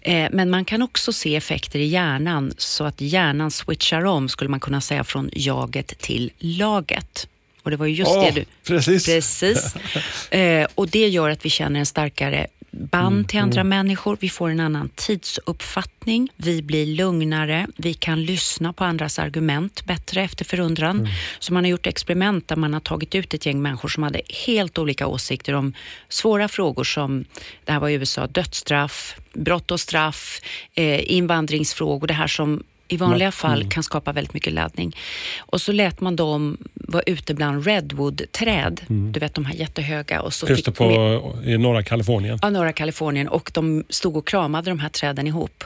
[0.00, 4.50] Eh, men man kan också se effekter i hjärnan så att hjärnan switchar om, skulle
[4.50, 7.28] man kunna säga, från jaget till laget.
[7.62, 8.44] Och det var ju just Åh, det du...
[8.66, 9.06] precis.
[9.06, 9.74] Precis.
[10.30, 14.16] Eh, och det gör att vi känner en starkare band Mm, till andra människor.
[14.20, 16.28] Vi får en annan tidsuppfattning.
[16.36, 17.66] Vi blir lugnare.
[17.76, 20.98] Vi kan lyssna på andras argument bättre efter förundran.
[20.98, 21.12] Mm.
[21.38, 24.20] Så man har gjort experiment där man har tagit ut ett gäng människor som hade
[24.46, 25.74] helt olika åsikter om
[26.08, 27.24] svåra frågor som,
[27.64, 30.40] det här var i USA, dödsstraff, brott och straff,
[30.74, 33.32] eh, invandringsfrågor, det här som i vanliga Mm.
[33.32, 34.96] fall kan skapa väldigt mycket laddning.
[35.38, 38.80] Och så lät man dem vara ute bland redwood-träd,
[39.12, 40.22] du vet de här jättehöga.
[40.22, 40.56] Och så Mm.
[40.56, 42.38] Just fick med- på, i norra Kalifornien.
[42.42, 45.64] Ja, norra Kalifornien och de stod och kramade de här träden ihop.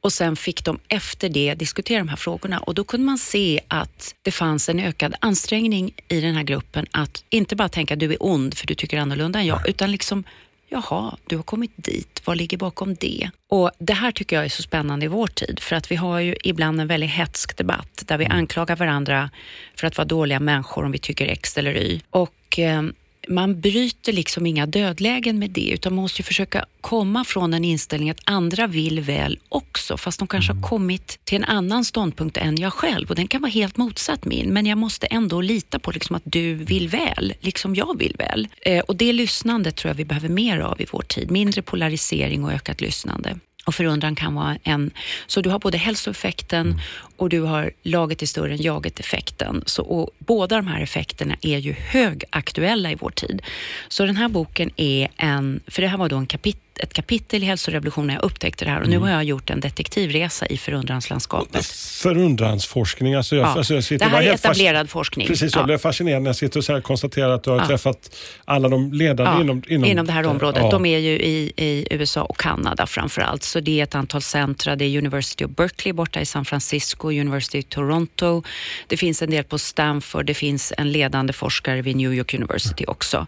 [0.00, 3.60] Och sen fick de efter det diskutera de här frågorna och då kunde man se
[3.68, 8.12] att det fanns en ökad ansträngning i den här gruppen att inte bara tänka du
[8.12, 10.24] är ond för du tycker annorlunda än jag, utan liksom
[10.68, 12.22] Jaha, du har kommit dit.
[12.24, 13.30] Vad ligger bakom det?
[13.48, 16.20] Och Det här tycker jag är så spännande i vår tid för att vi har
[16.20, 19.30] ju ibland en väldigt hetsk debatt där vi anklagar varandra
[19.76, 22.00] för att vara dåliga människor om vi tycker X eller Y.
[22.10, 22.82] Och eh,
[23.28, 27.64] man bryter liksom inga dödlägen med det utan man måste ju försöka komma från en
[27.64, 32.36] inställning att andra vill väl också fast de kanske har kommit till en annan ståndpunkt
[32.36, 35.78] än jag själv och den kan vara helt motsatt min men jag måste ändå lita
[35.78, 38.48] på liksom att du vill väl, liksom jag vill väl.
[38.60, 41.30] Eh, och det lyssnandet tror jag vi behöver mer av i vår tid.
[41.30, 43.38] Mindre polarisering och ökat lyssnande.
[43.66, 44.90] Och förundran kan vara en...
[45.26, 46.80] Så du har både hälsoeffekten
[47.16, 49.62] och du har laget är större än jaget-effekten.
[49.66, 53.42] Så, och båda de här effekterna är ju högaktuella i vår tid.
[53.88, 55.60] Så den här boken är en...
[55.66, 58.70] För det här var då en kapit, ett kapitel i hälsorevolutionen när jag upptäckte det
[58.70, 58.80] här.
[58.82, 61.66] Och nu har jag gjort en detektivresa i förundranslandskapet.
[61.66, 63.14] Förundransforskning.
[63.14, 63.48] Alltså jag, Ja.
[63.48, 65.26] alltså jag sitter Det här är etablerad forskning.
[65.26, 65.66] Precis, jag Ja.
[65.66, 67.66] blev fascinerad när jag sitter och så här konstaterar att du har Ja.
[67.66, 70.62] träffat alla de ledande Ja, inom, inom, det här området.
[70.62, 70.70] Ja.
[70.70, 73.42] De är ju i, i USA och Kanada framför allt.
[73.42, 74.76] Så det är ett antal centra.
[74.76, 77.05] Det är University of Berkeley borta i San Francisco.
[77.06, 78.42] På University Toronto.
[78.86, 80.26] Det finns en del på Stanford.
[80.26, 83.26] Det finns en ledande forskare vid New York University också.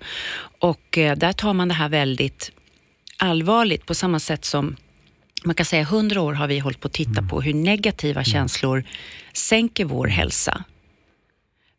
[0.60, 2.52] Och eh, där tar man det här väldigt
[3.18, 4.76] allvarligt på samma sätt som
[5.44, 8.84] man kan säga hundra år har vi hållit på att titta på hur negativa känslor
[9.32, 10.64] sänker vår hälsa.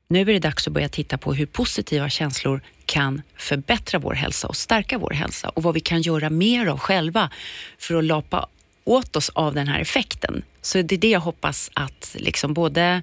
[0.09, 4.47] Nu är det dags att börja titta på hur positiva känslor kan förbättra vår hälsa
[4.47, 7.29] och stärka vår hälsa och vad vi kan göra mer av själva
[7.77, 8.47] för att lapa
[8.89, 10.43] åt oss av den här effekten.
[10.62, 13.02] Så det är det jag hoppas att liksom både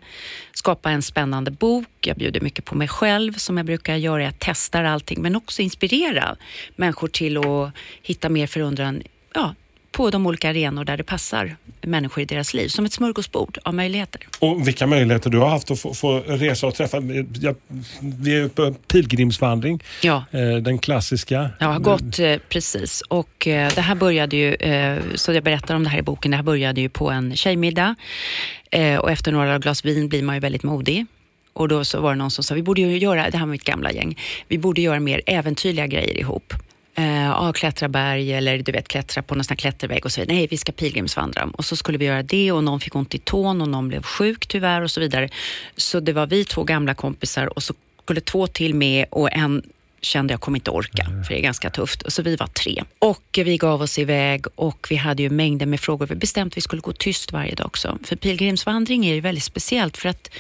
[0.53, 4.35] skapa en spännande bok, jag bjuder mycket på mig själv som jag brukar göra, jag
[4.39, 6.37] testar allting, men också inspirera
[6.77, 7.73] människor till att
[8.03, 9.03] hitta mer förundran
[9.35, 9.55] ja,
[9.97, 12.69] på de olika arenor där det passar människor i deras liv.
[12.69, 14.21] Som ett smörgåsbord av möjligheter.
[14.39, 16.97] Och vilka möjligheter du har haft att få, få resa och träffa.
[17.41, 17.57] Jag,
[18.01, 19.83] vi är på pilgrimsvandring.
[20.03, 20.25] Ja.
[20.31, 21.51] Eh, den klassiska.
[21.59, 24.57] Jag har gått eh, precis och eh, det här började ju,
[25.15, 27.95] så jag berättar om det här i boken, det här började ju på en tjejmiddag
[29.01, 31.07] och efter några glas vin blir man ju väldigt modig.
[31.53, 33.53] Och då så var det någon som sa, vi borde ju göra, det här var
[33.53, 36.55] mitt gamla gäng, vi borde göra mer äventyrliga grejer ihop.
[36.99, 40.37] Eh, klättra berg eller du vet klättra på någon sån här klättervägg och så vidare.
[40.37, 41.49] Nej, vi ska pilgrimsvandra.
[41.53, 44.03] Och så skulle vi göra det och någon fick ont i tån och någon blev
[44.03, 45.29] sjuk tyvärr och så vidare.
[45.77, 49.63] Så det var vi två gamla kompisar och så skulle två till med och en
[50.01, 52.13] kände jag kommer inte orka, för det är ganska tufft.
[52.13, 52.83] Så vi var tre.
[52.99, 56.07] Och vi gav oss iväg och vi hade ju mängder med frågor.
[56.07, 57.99] Vi bestämde att vi skulle gå tyst varje dag också.
[58.05, 60.31] För pilgrimsvandring är ju väldigt speciellt för att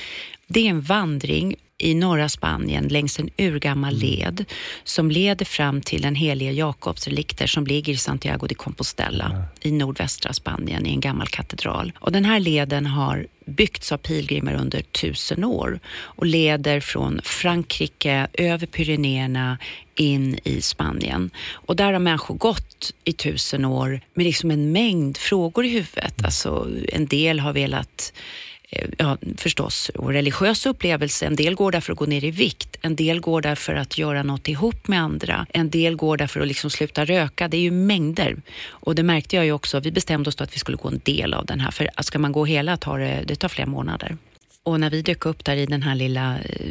[0.46, 4.44] det är en vandring i norra Spanien längs en urgammal led
[4.84, 9.72] som leder fram till den helige Jakobs relikter som ligger i Santiago de Compostela i
[9.72, 11.92] nordvästra Spanien i en gammal katedral.
[11.98, 18.28] Och den här leden har byggts av pilgrimer under tusen år och leder från Frankrike
[18.32, 19.58] över Pyrenéerna
[19.94, 21.30] in i Spanien.
[21.52, 26.24] Och där har människor gått i tusen år med liksom en mängd frågor i huvudet.
[26.24, 28.12] Alltså, en del har velat
[28.70, 31.26] Eh, ja, förstås, och religiös upplevelse.
[31.26, 33.74] En del går där för att gå ner i vikt, en del går där för
[33.74, 37.48] att göra något ihop med andra, en del går där för att liksom sluta röka.
[37.48, 38.36] Det är ju mängder.
[38.68, 39.80] Och det märkte jag ju också.
[39.80, 42.18] Vi bestämde oss då att vi skulle gå en del av den här, för ska
[42.18, 44.16] man gå hela tar det, det tar flera månader.
[44.62, 46.70] Och när vi dök upp där i den här lilla eh,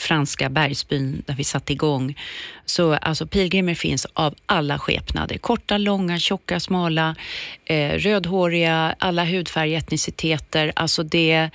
[0.00, 2.18] franska bergsbyn där vi satte igång,
[2.64, 5.38] så alltså pilgrimer finns av alla skepnader.
[5.38, 7.16] Korta, långa, tjocka, smala,
[7.64, 10.72] eh, rödhåriga, alla hudfärger, etniciteter.
[10.76, 11.50] Alltså det,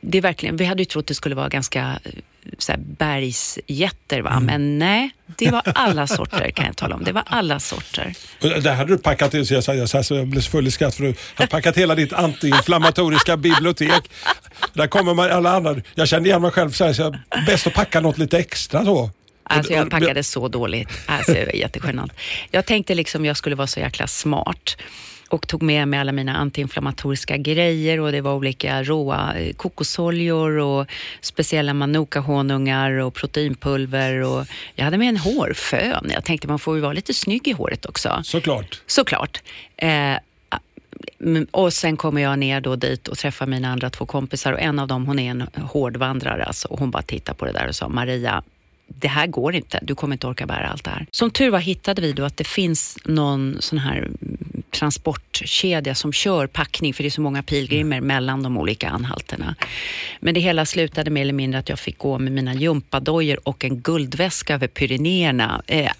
[0.00, 1.98] det är verkligen, vi hade ju trott det skulle vara ganska
[2.58, 4.40] så här bergsjätter, va?
[4.40, 7.04] men nej, det var alla sorter kan jag tala om.
[7.04, 8.14] Det var alla sorter.
[8.40, 10.94] Där hade du packat så jag, sa- jag, så jag blev så full i skratt
[10.94, 14.10] för du hade packat hela ditt antiinflammatoriska bibliotek.
[14.72, 15.76] Där kommer man alla andra.
[15.94, 18.84] Jag kände igen mig själv så här, så jag, bäst att packa något lite extra
[18.84, 19.10] så.
[19.48, 20.88] Alltså jag packade så dåligt.
[21.06, 22.12] Alltså det var jättegenant.
[22.50, 24.76] Jag tänkte liksom jag skulle vara så jäkla smart
[25.28, 30.58] och tog med mig alla mina antiinflammatoriska grejer och det var olika råa eh, kokosoljor
[30.58, 30.86] och
[31.20, 36.10] speciella manuka-honungar och proteinpulver och jag hade med en hårfön.
[36.14, 38.20] Jag tänkte man får ju vara lite snygg i håret också.
[38.24, 38.82] Såklart.
[38.86, 39.42] Såklart.
[39.76, 40.16] Eh,
[41.50, 44.78] och sen kommer jag ner då dit och träffar mina andra två kompisar och en
[44.78, 47.74] av dem hon är en hårdvandrare alltså, och hon bara tittade på det där och
[47.74, 48.42] sa Maria,
[48.86, 51.06] det här går inte, du kommer inte orka bära allt det här.
[51.10, 56.12] Som tur var hittade vi då att det finns någon sån här mm, transportkedja som
[56.12, 59.54] kör packning, för det är så många pilgrimer mellan de olika anhalterna.
[60.20, 63.64] Men det hela slutade mer eller mindre att jag fick gå med mina gympadojor och
[63.64, 65.62] en guldväska över Pyrenéerna.
[65.66, 65.90] Eh,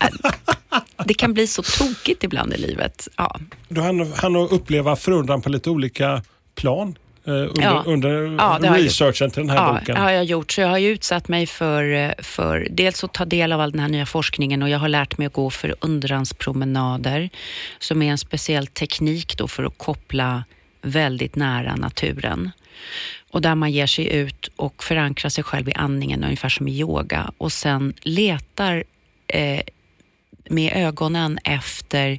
[1.05, 3.09] det kan bli så tokigt ibland i livet.
[3.17, 3.41] Ja.
[3.69, 6.23] Du hann, hann uppleva förundran på lite olika
[6.55, 7.83] plan under, Ja.
[7.87, 9.95] under Ja, researchen till den här ja, boken.
[9.95, 10.53] det har jag gjort.
[10.53, 13.71] Så jag har ju utsatt mig för, eh, för dels att ta del av all
[13.73, 17.31] den här nya forskningen och jag har lärt mig att gå för undranspromenader
[17.79, 20.45] som är en speciell teknik då för att koppla
[20.83, 22.51] väldigt nära naturen.
[23.31, 26.79] Och där man ger sig ut och förankrar sig själv i andningen, ungefär som i
[26.81, 27.31] yoga.
[27.39, 28.85] Och sen letar
[29.27, 29.61] eh,
[30.51, 32.19] med ögonen efter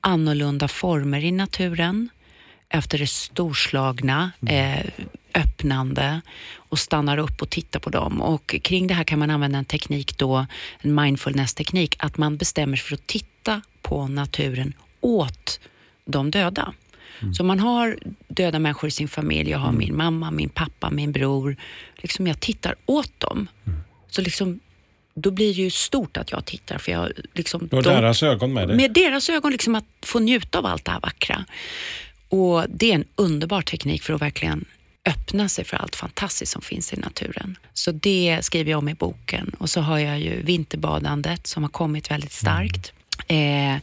[0.00, 2.08] annorlunda former i naturen,
[2.70, 4.86] efter det storslagna, eh,
[5.34, 6.20] öppnande
[6.56, 8.22] och stannar upp och tittar på dem.
[8.22, 10.46] Och kring det här kan man använda en teknik då,
[10.80, 15.60] en mindfulness-teknik, att man bestämmer sig för att titta på naturen åt
[16.04, 16.72] de döda.
[17.34, 19.50] Så man har döda människor i sin familj.
[19.50, 21.56] Jag har min mamma, min pappa, min bror.
[21.96, 23.48] Liksom jag tittar åt dem.
[24.10, 24.60] Så liksom,
[25.14, 26.78] då blir det ju stort att jag tittar.
[26.78, 28.76] För jag, liksom, har de- deras ögon med dig.
[28.76, 31.44] med deras ögon, liksom att få njuta av allt det här vackra.
[32.30, 34.64] Och det är en underbar teknik för att verkligen
[35.04, 37.58] öppna sig för allt fantastiskt som finns i naturen.
[37.72, 39.52] Så det skriver jag om i boken.
[39.58, 42.92] Och så har jag ju vinterbadandet som har kommit väldigt starkt.
[43.28, 43.76] Eh,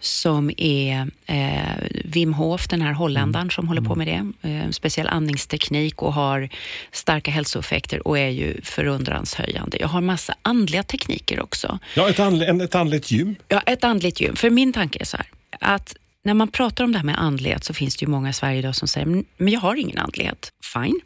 [0.00, 4.48] som är eh, Wim Hof, den här holländaren som håller på med det.
[4.48, 6.48] Eh, speciell andningsteknik och har
[6.92, 9.76] starka hälsoeffekter och är ju förundranshöjande.
[9.80, 11.78] Jag har massa andliga tekniker också.
[11.96, 13.36] Ja, ett, andl- ett andligt gym.
[13.48, 14.36] Ja, ett andligt gym.
[14.36, 15.26] För min tanke är så här,
[15.60, 18.32] att när man pratar om det här med andlighet så finns det ju många i
[18.32, 20.48] Sverige idag som säger, "Men- jag har ingen andlighet.
[20.74, 21.00] Fine.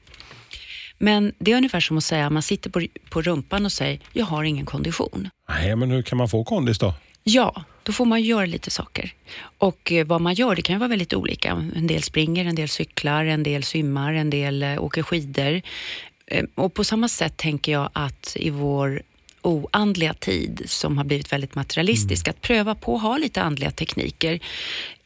[0.99, 4.27] Men det är ungefär som att säga, man sitter på, på rumpan och säger, jag
[4.27, 5.29] har ingen kondition.
[5.49, 6.95] Nej, men hur kan man få kondis då?
[7.25, 9.13] Ja, då får man göra lite saker.
[9.59, 11.51] Och eh, vad man gör, det kan ju vara väldigt olika.
[11.77, 15.61] En del springer, en del cyklar, en del simmar, en del eh, åker skidor.
[16.27, 19.03] Eh, och på samma sätt tänker jag att i vår
[19.47, 24.41] oandliga tid som har blivit väldigt materialistisk, att pröva på att ha lite andliga tekniker.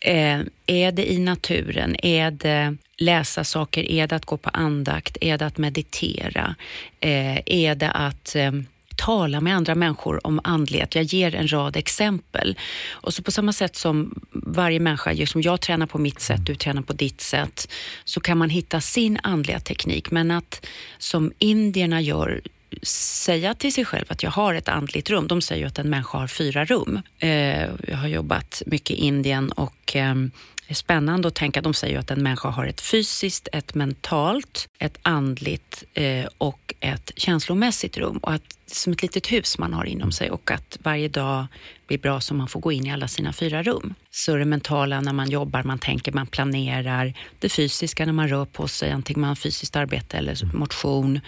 [0.00, 1.96] Eh, är det i naturen?
[2.02, 3.90] Är det läsa saker?
[3.92, 5.18] Är det att gå på andakt?
[5.20, 6.54] Är det att meditera?
[7.00, 8.52] Eh, är det att eh,
[8.98, 10.94] tala med andra människor om andlighet.
[10.94, 12.58] Jag ger en rad exempel.
[12.90, 16.54] Och så på samma sätt som varje människa, som jag tränar på mitt sätt, du
[16.54, 17.68] tränar på ditt sätt,
[18.04, 20.10] så kan man hitta sin andliga teknik.
[20.10, 20.66] Men att
[20.98, 22.42] som indierna gör,
[22.82, 25.28] säga till sig själv att jag har ett andligt rum.
[25.28, 27.02] De säger ju att en människa har fyra rum.
[27.18, 30.30] Eh, jag har jobbat mycket i Indien och ehm,
[30.68, 31.60] det är spännande att tänka.
[31.60, 36.74] De säger ju att en människa har ett fysiskt, ett mentalt, ett andligt eh, och
[36.80, 38.18] ett känslomässigt rum.
[38.18, 41.46] Och att som ett litet hus man har inom sig och att varje dag
[41.86, 43.94] blir bra så man får gå in i alla sina fyra rum.
[44.10, 47.14] Så det mentala när man jobbar, man tänker, man planerar.
[47.38, 51.20] Det fysiska när man rör på sig, antingen man har fysiskt arbete eller motion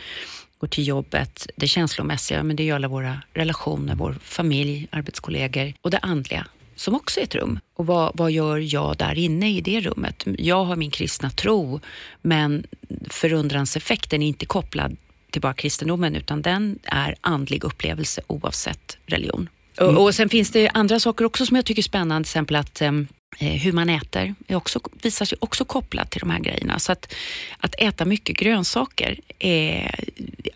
[0.61, 1.47] går till jobbet.
[1.57, 5.73] Det känslomässiga, men det gör alla våra relationer, vår familj, arbetskollegor.
[5.81, 6.47] Och det andliga,
[6.77, 7.59] som också är ett rum.
[7.75, 10.25] Och vad, vad gör jag där inne i det rummet?
[10.39, 11.81] Jag har min kristna tro,
[12.23, 12.67] men
[13.11, 14.97] förundranseffekten är inte kopplad
[15.31, 19.49] till bara kristendomen, utan den är andlig upplevelse oavsett religion.
[19.81, 22.57] Och, och sen finns det andra saker också som jag tycker är spännande, till exempel
[22.57, 22.93] att eh,
[23.41, 26.79] Eh, hur man äter är också, visar sig också kopplat till de här grejerna.
[26.79, 27.15] Så att,
[27.59, 29.95] att äta mycket grönsaker är,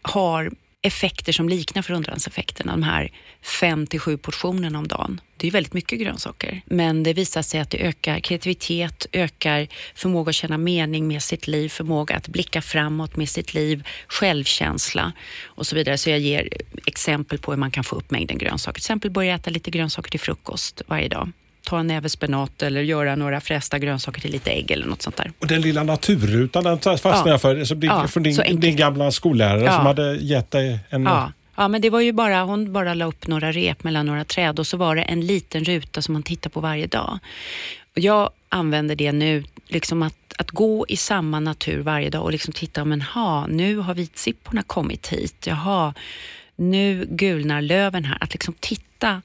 [0.02, 3.10] har effekter som liknar förundranseffekterna, de här
[3.42, 5.20] fem till sju portionerna om dagen.
[5.36, 10.30] Det är väldigt mycket grönsaker, men det visar sig att det ökar kreativitet, ökar förmåga
[10.30, 15.12] att känna mening med sitt liv, förmåga att blicka framåt med sitt liv, självkänsla
[15.44, 15.98] och så vidare.
[15.98, 16.48] Så jag ger
[16.86, 18.74] exempel på hur man kan få upp mängden grönsaker.
[18.74, 21.32] Till exempel börja äta lite grönsaker till frukost varje dag.
[21.64, 25.16] Ta en näve spenat eller göra några frästa grönsaker till lite ägg eller något sånt
[25.16, 25.32] där.
[25.38, 27.28] Och den lilla naturrutan, den fastnade Ja.
[27.28, 27.64] jag för.
[27.64, 29.76] Så din, Ja, från din, din gamla skollärare Ja.
[29.76, 31.02] som hade gett dig en...
[31.02, 31.32] Ja.
[31.56, 34.58] ja, men det var ju bara, hon bara la upp några rep mellan några träd
[34.58, 37.18] och så var det en liten ruta som man tittar på varje dag.
[37.96, 42.32] Och jag använder det nu, liksom att, att gå i samma natur varje dag och
[42.32, 45.94] liksom titta, men ha, nu har vitsipporna kommit hit, jaha,
[46.56, 48.18] nu gulnar löven här.
[48.20, 49.22] Att liksom titta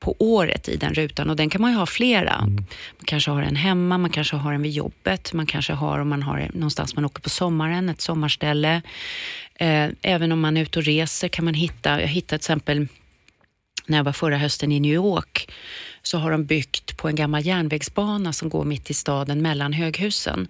[0.00, 2.40] på året i den rutan och den kan man ju ha flera.
[2.40, 6.08] Man kanske har en hemma, man kanske har en vid jobbet, man kanske har om
[6.08, 8.82] man har någonstans man åker på sommaren, ett sommarställe.
[9.54, 12.88] Eh, även om man är ute och reser kan man hitta, jag hittade till exempel
[13.86, 15.52] när jag var förra hösten i New York
[16.02, 20.48] så har de byggt på en gammal järnvägsbana som går mitt i staden mellan höghusen.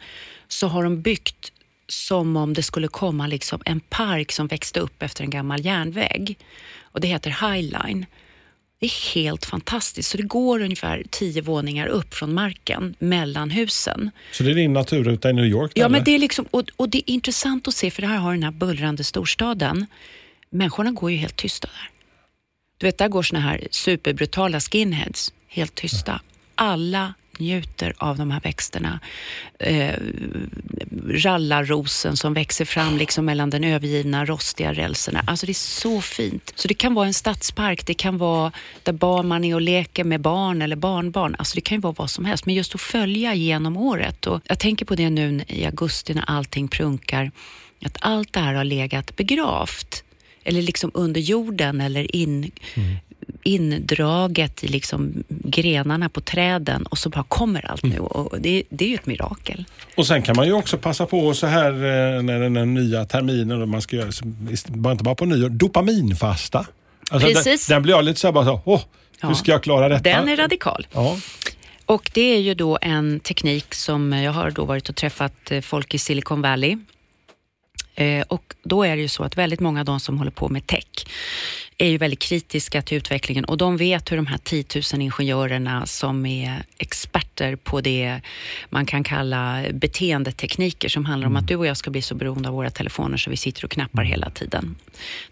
[0.49, 1.53] Så har de byggt
[1.89, 6.39] som om det skulle komma liksom en park som växte upp efter en gammal järnväg.
[6.81, 8.07] Och det heter High Line.
[8.81, 10.11] Det är helt fantastiskt.
[10.11, 14.11] Så det går ungefär tio våningar upp från marken mellan husen.
[14.33, 15.73] Så det är din naturruta i New York?
[15.75, 15.89] Ja, eller?
[15.89, 18.33] men det är liksom, och, och det är intressant att se, för det här har
[18.33, 19.87] den här bullrande storstaden.
[20.51, 21.91] Människorna går ju helt tysta där.
[22.79, 26.21] Du vet, där går såna här superbrutala skinheads helt tysta.
[26.55, 29.01] Alla njuter av de här växterna.
[29.59, 29.95] Eh,
[31.09, 35.25] rallarrosen som växer fram liksom mellan den övergivna rostiga rälserna.
[35.27, 36.53] Alltså det är så fint.
[36.55, 40.05] Så det kan vara en stadspark, det kan vara där barn man är och leker
[40.05, 41.37] med barn eller barnbarn.
[41.39, 42.47] Alltså det kan ju vara vad som helst.
[42.47, 44.27] Men just att följa genom året.
[44.27, 47.31] Och jag tänker på det nu i augusti när allting prunkar.
[47.85, 50.05] Att allt det här har legat begravt.
[50.45, 52.97] Eller liksom under jorden eller in, mm
[53.43, 57.99] indraget i liksom grenarna på träden och så bara kommer allt nu.
[57.99, 59.65] Och det, det är ju ett mirakel.
[59.97, 63.63] Och sen kan man ju också passa på så här eh, när den, nya terminen
[63.63, 64.11] och man ska göra,
[64.91, 66.67] inte bara på nyår, dopaminfasta.
[67.11, 67.67] Alltså Precis.
[67.67, 68.81] Den, den blir jag lite så här bara så, åh,
[69.21, 69.35] hur Ja.
[69.35, 70.03] ska jag klara detta?
[70.03, 70.87] Den är radikal.
[70.93, 71.17] Ja.
[71.87, 75.61] Och det är ju då en teknik som jag har då varit och träffat eh,
[75.61, 76.77] folk i Silicon Valley.
[77.95, 80.49] Eh, Och då är det ju så att väldigt många av de som håller på
[80.49, 80.85] med tech
[81.79, 85.87] är ju väldigt kritiska till utvecklingen och de vet hur de här 10 000 ingenjörerna
[85.87, 88.21] som är experter på det
[88.71, 92.49] man kan kalla beteendetekniker som handlar om att du och jag ska bli så beroende
[92.49, 94.77] av våra telefoner så vi sitter och knappar hela tiden.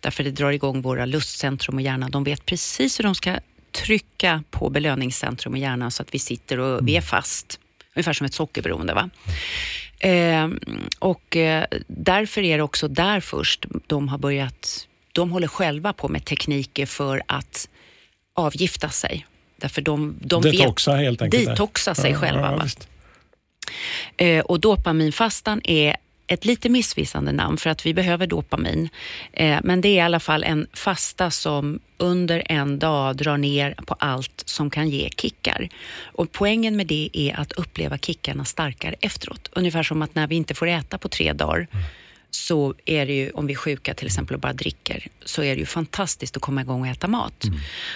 [0.01, 2.11] Därför det drar igång våra lustcentrum och hjärnan.
[2.11, 3.39] De vet precis hur de ska
[3.73, 7.61] trycka på belöningscentrum i hjärnan så att vi sitter och vi är fast.
[7.95, 8.95] Ungefär som ett sockerberoende.
[8.95, 9.11] Va?
[10.01, 10.49] Eh,
[10.99, 16.09] och eh, därför är det också där först de har börjat, de håller själva på
[16.09, 17.69] med tekniker för att
[18.35, 19.27] avgifta sig.
[19.57, 21.47] Därför de, de Detoxa vet, helt enkelt.
[21.47, 22.69] Detoxa sig Ja, själva.
[24.19, 24.25] ja.
[24.27, 25.97] Eh, och dopaminfastan är
[26.29, 28.89] ett lite missvisande namn för att vi behöver dopamin.
[29.33, 33.75] Eh, men det är i alla fall en fasta som under en dag drar ner
[33.87, 35.69] på allt som kan ge kickar.
[36.03, 39.49] Och poängen med det är att uppleva kickarna starkare efteråt.
[39.53, 41.67] Ungefär som att när vi inte får äta på tre dagar
[42.31, 45.55] så är det ju, om vi är sjuka till exempel och bara dricker, så är
[45.55, 47.45] det ju fantastiskt att komma igång och äta mat.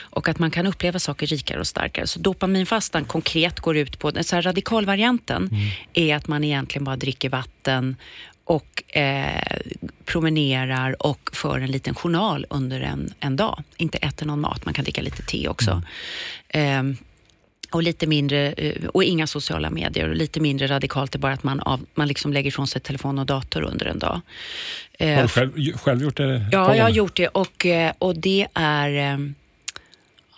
[0.00, 2.06] Och att man kan uppleva saker rikare och starkare.
[2.06, 5.50] Så dopaminfastan konkret går ut på, den så här radikalvarianten
[5.92, 7.96] är att man egentligen bara dricker vatten
[8.44, 9.58] och eh,
[10.04, 13.62] promenerar och för en liten journal under en, en dag.
[13.76, 15.82] Inte äter någon mat, man kan dricka lite te också.
[16.48, 16.96] Ehm,
[17.72, 21.44] och lite mindre, eh, och inga sociala medier och lite mindre radikalt är bara att
[21.44, 24.20] man, av, man liksom lägger ifrån sig telefon och dator under en dag.
[24.98, 26.48] Eh, Har du själv, själv gjort det?
[26.52, 29.18] Ja, jag har gjort det och, eh, och det är eh,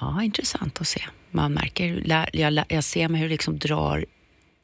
[0.01, 1.03] ja, intressant att se.
[1.31, 4.05] Man märker, jag, jag ser mig hur det liksom drar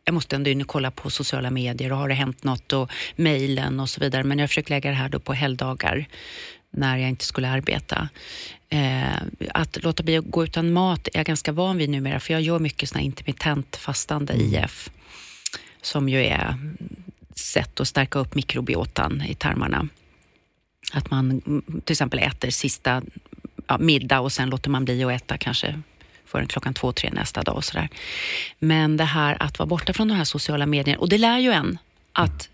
[0.05, 2.91] jag måste ändå in och kolla på sociala medier och har det hänt något och
[3.17, 4.25] mejlen och så vidare.
[4.25, 6.07] Men jag försöker lägga det här då på helgdagar
[6.71, 8.09] när jag inte skulle arbeta.
[8.69, 9.23] Eh,
[9.55, 12.43] att låta bli att gå utan mat är jag ganska van vid numera för jag
[12.43, 14.91] gör mycket såna intermittent fastande IF
[15.83, 16.55] som ju är
[17.35, 19.89] sätt att stärka upp mikrobiotan i tarmarna.
[20.93, 23.03] Att man mm, till exempel äter sista
[23.67, 25.83] ja, middag och sen låter man bli att äta kanske
[26.25, 27.89] förrän klockan två, tre nästa dag och sådär.
[28.59, 31.51] Men det här att vara borta från de här sociala medierna, och det lär ju
[31.51, 31.79] en
[32.13, 32.49] att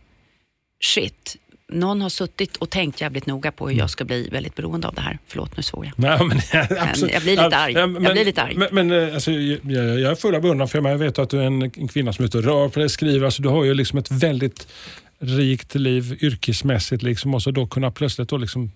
[0.80, 1.36] shit,
[1.72, 4.94] någon har suttit och tänkt jävligt noga på hur jag ska bli väldigt beroende av
[4.94, 5.18] det här.
[5.26, 5.92] Förlåt, nu svor jag.
[5.96, 6.40] Nej, men,
[6.78, 7.14] absolut.
[7.14, 7.72] jag blir lite arg.
[7.72, 8.54] Ja, Jag blir lite arg.
[8.56, 11.40] Men, men, eh, alltså, jag, jag är full av beundran för jag vet att du
[11.40, 13.24] är en, en kvinna som är ute och rör på dig, skriver.
[13.24, 14.68] Alltså, du har ju liksom ett väldigt
[15.18, 18.72] rikt liv yrkesmässigt liksom, och så då kunna plötsligt då liksom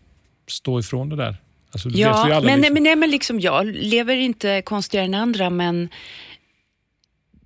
[0.48, 1.36] stå ifrån det där.
[1.72, 2.74] Alltså, Ja, men, liksom.
[2.74, 5.88] men, nej, men liksom, jag lever inte konstigare än andra, men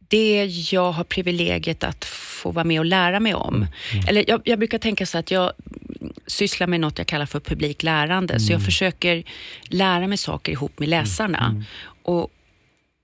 [0.09, 3.55] det jag har privilegiet att få vara med och lära mig om.
[3.55, 5.53] Mm, Eller jag, jag brukar tänka så att jag
[6.27, 8.41] sysslar med något jag kallar för publik lärande.
[8.41, 8.65] Så jag Mm.
[8.65, 9.25] försöker
[9.65, 11.65] lära mig saker ihop med läsarna.
[12.03, 12.31] Och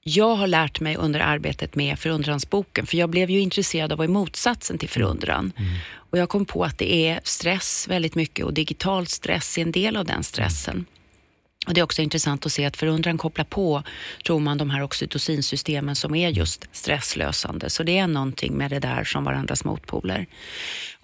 [0.02, 4.04] jag har lärt mig under arbetet med Förundransboken, för jag blev ju intresserad av vad
[4.08, 5.52] är motsatsen till förundran.
[5.92, 9.72] Och jag kom på att det är stress väldigt mycket och digital stress är en
[9.72, 10.86] del av den stressen.
[11.70, 13.82] Och Det är också intressant att se att förundran kopplar på,
[14.26, 17.70] tror man, de här oxytocinsystemen som är just stresslösande.
[17.70, 20.26] Så det är någonting med det där som varandras motpoler.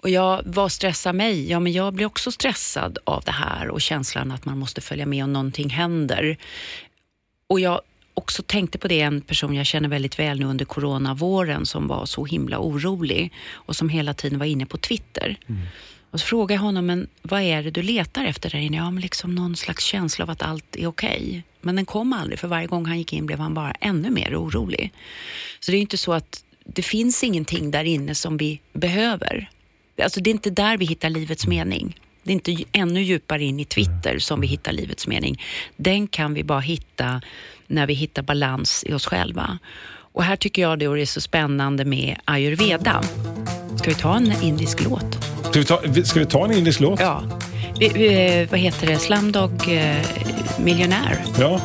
[0.01, 1.49] Och jag, vad stressar mig?
[1.49, 5.05] Ja, men jag blir också stressad av det här och känslan att man måste följa
[5.05, 6.37] med om någonting händer.
[7.47, 7.81] Och jag
[8.13, 12.05] också tänkte på det, en person jag känner väldigt väl nu under coronavåren som var
[12.05, 15.39] så himla orolig och som hela tiden var inne på Twitter.
[15.47, 15.61] Mm.
[16.17, 18.77] Och så frågade jag honom, men vad är det du letar efter där inne?
[18.77, 21.43] Ja, men liksom någon slags känsla av att allt är okej.
[21.61, 24.35] Men den kom aldrig, för varje gång han gick in blev han bara ännu mer
[24.35, 24.93] orolig.
[25.59, 29.49] Så det är ju inte så att det finns ingenting där inne som vi behöver.
[30.03, 31.99] Alltså det är inte där vi hittar livets mening.
[32.23, 35.41] Det är inte ännu djupare in i Twitter som vi hittar livets mening.
[35.75, 37.21] Den kan vi bara hitta
[37.67, 39.57] när vi hittar balans i oss själva.
[39.89, 43.03] Och här tycker jag det är så spännande med ayurveda.
[43.77, 45.36] Ska vi ta en indisk låt?
[45.63, 46.99] Ska, vi ta, ska vi ta en indisk låt?
[46.99, 47.23] Ja.
[47.79, 48.97] Vi, vi, vad heter det?
[48.97, 49.95] Slumdog eh,
[50.59, 51.25] Millionär.
[51.39, 51.61] Ja.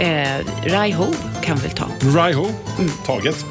[0.00, 0.28] Eh,
[0.64, 1.06] Rai Ho
[1.42, 1.86] kan vi väl ta.
[2.00, 2.46] Raiho,
[3.06, 3.46] taget.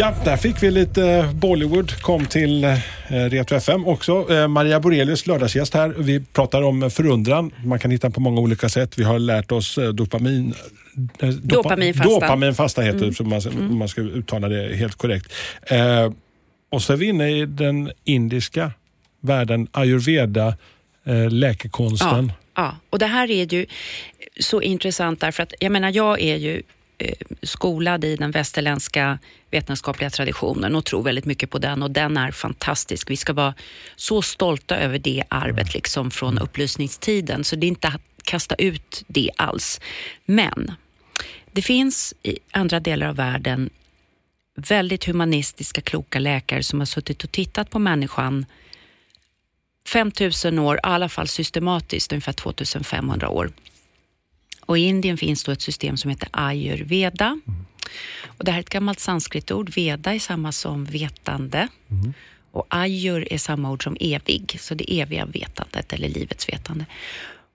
[0.00, 2.00] Ja, där fick vi lite Bollywood.
[2.00, 2.76] Kom till eh,
[3.08, 4.26] Retro FM också.
[4.34, 5.88] Eh, Maria Borelius, lördagsgäst här.
[5.98, 7.50] Vi pratar om förundran.
[7.64, 8.98] Man kan hitta den på många olika sätt.
[8.98, 10.54] Vi har lärt oss eh, dopamin...
[11.18, 12.08] eh, dopa- Dopaminfasta.
[12.10, 13.40] Dopaminfasta heter det, så man,
[13.70, 15.32] om man ska uttala det helt korrekt.
[15.62, 16.12] Eh,
[16.70, 18.72] och så är vi inne i den indiska
[19.20, 20.56] världen, ayurveda,
[21.06, 22.32] eh, läkekonsten.
[22.56, 23.66] Ja, ja, och det här är ju
[24.40, 26.62] så intressant därför att jag menar, jag är ju eh,
[27.42, 29.18] skolad i den västerländska
[29.50, 33.10] vetenskapliga traditionen och tror väldigt mycket på den och den är fantastisk.
[33.10, 33.54] Vi ska vara
[33.96, 39.04] så stolta över det arvet liksom från upplysningstiden så det är inte att kasta ut
[39.06, 39.80] det alls.
[40.24, 40.72] Men
[41.52, 43.70] det finns i andra delar av världen
[44.54, 48.46] väldigt humanistiska, kloka läkare som har suttit och tittat på människan
[49.88, 53.52] 5000 år, i alla fall systematiskt ungefär 2500 år.
[54.70, 57.40] Och I Indien finns då ett system som heter ayurveda.
[58.26, 59.70] Och det här är ett gammalt sanskritord.
[59.74, 61.68] Veda är samma som vetande.
[62.50, 66.86] Och ayur är samma ord som evig, så det eviga vetandet eller livets vetande.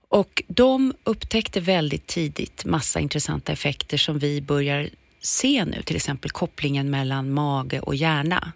[0.09, 4.89] Och de upptäckte väldigt tidigt massa intressanta effekter som vi börjar
[5.21, 8.51] se nu, till exempel kopplingen mellan mage och hjärna.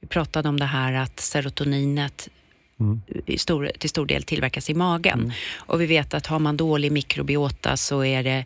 [0.00, 2.28] Vi pratade om det här att serotoninet
[3.26, 5.32] i stor, till stor del tillverkas i magen.
[5.56, 8.44] Och vi vet att har man dålig mikrobiota så är det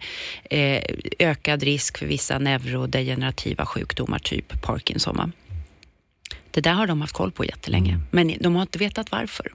[0.51, 0.83] eh,
[1.19, 5.17] ökad risk för vissa neurodegenerativa sjukdomar, typ Parkinson.
[5.17, 5.31] va?
[6.51, 9.53] Det där har de haft koll på jättelänge, men de har inte vetat varför.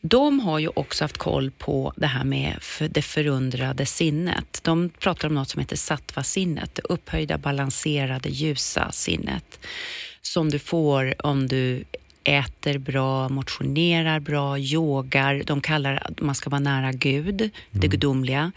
[0.00, 2.58] De har ju också haft koll på det här med
[2.90, 4.60] det förundrade sinnet.
[4.62, 9.58] De pratar om något som heter sattva-sinnet, det upphöjda, balanserade, ljusa sinnet
[10.22, 11.84] som du får om du
[12.24, 15.42] äter bra, motionerar bra, yogar.
[15.46, 18.52] De kallar att man ska vara nära Gud, det gudomliga.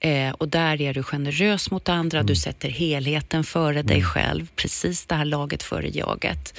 [0.00, 5.06] Eh, och där är du generös mot andra, du sätter helheten före dig själv, precis
[5.06, 6.58] det här laget före jaget.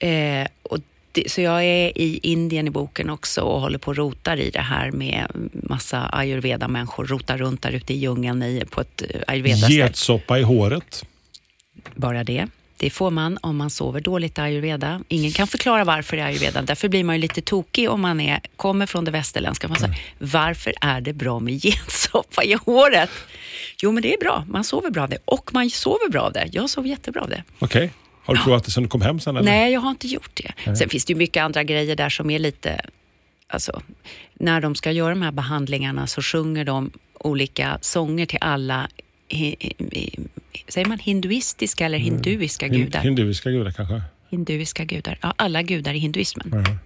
[0.00, 0.78] Eh, och
[1.12, 4.50] det, så jag är i Indien i boken också och håller på och rotar i
[4.50, 9.20] det här med massa ayurveda-människor, rotar runt där ute i djungeln i, på ett eh,
[9.26, 11.04] ayurveda Getsoppa i håret.
[11.94, 12.48] bara det.
[12.80, 15.00] Det får man om man sover dåligt i ayurveda.
[15.08, 16.62] Ingen kan förklara varför i ayurveda.
[16.62, 19.68] Därför blir man ju lite tokig om man är, kommer från det västerländska.
[19.68, 23.10] Man säger, varför är det bra med getsoppa i håret?
[23.82, 24.44] Jo, men det är bra.
[24.48, 25.18] Man sover bra av det.
[25.24, 26.48] Och man sover bra av det.
[26.52, 27.42] Jag sov jättebra av det.
[27.58, 27.90] Okej.
[28.24, 29.36] Har du provat det sen du kom hem sen?
[29.36, 29.50] Eller?
[29.50, 30.76] Nej, jag har inte gjort det.
[30.76, 32.80] Sen finns det ju mycket andra grejer där som är lite...
[33.46, 33.82] Alltså,
[34.34, 38.88] när de ska göra de här behandlingarna så sjunger de olika sånger till alla
[40.68, 42.80] säger man hinduistiska eller hinduiska Mm.
[42.80, 43.00] Gudar?
[43.00, 44.02] Hinduiska gudar kanske?
[44.30, 45.18] Hinduiska gudar.
[45.22, 46.78] Ja, alla gudar i hinduismen.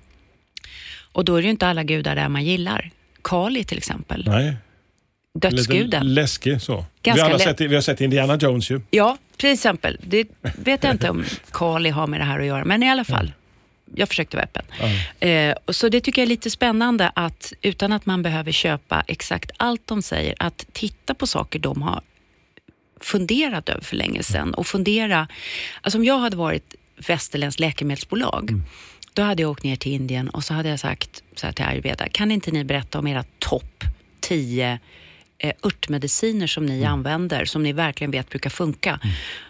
[1.13, 2.91] Och då är det ju inte alla gudar där man gillar.
[3.23, 4.25] Kali till exempel.
[4.27, 4.57] Nej.
[5.35, 6.07] Dödsguden.
[6.07, 6.85] Lite läskig så.
[7.03, 8.81] Ganska vi, har sett, vi har sett Indiana Jones ju.
[8.91, 9.99] Ja, till exempel.
[10.03, 13.05] Det vet jag inte om Kali har med det här att göra, men i alla
[13.05, 13.33] fall.
[13.95, 14.65] Jag försökte vara öppen.
[15.21, 19.05] Eh, och så det tycker jag är lite spännande att utan att man behöver köpa
[19.07, 22.01] exakt allt de säger, att titta på saker de har
[23.03, 25.29] funderat över för länge sedan och fundera.
[25.81, 28.61] Alltså om jag hade varit västerländskt läkemedelsbolag,
[29.13, 31.65] då hade jag åkt ner till Indien och så hade jag sagt så här till
[31.65, 33.85] ayurveda, kan inte ni berätta om era topp
[34.21, 34.79] 10
[35.39, 39.01] eh, örtmediciner som ni använder, som ni verkligen vet brukar funka.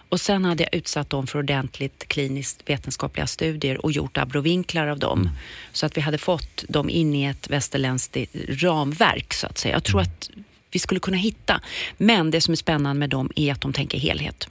[0.08, 4.98] Och sen hade jag utsatt dem för ordentligt kliniskt vetenskapliga studier och gjort abrovinklar av
[4.98, 5.30] dem.
[5.72, 8.16] Så att vi hade fått dem in i ett västerländskt
[8.48, 9.74] ramverk, så att säga.
[9.74, 10.30] Jag tror att
[10.72, 11.60] vi skulle kunna hitta.
[11.96, 14.48] Men det som är spännande med dem är att de tänker helhet.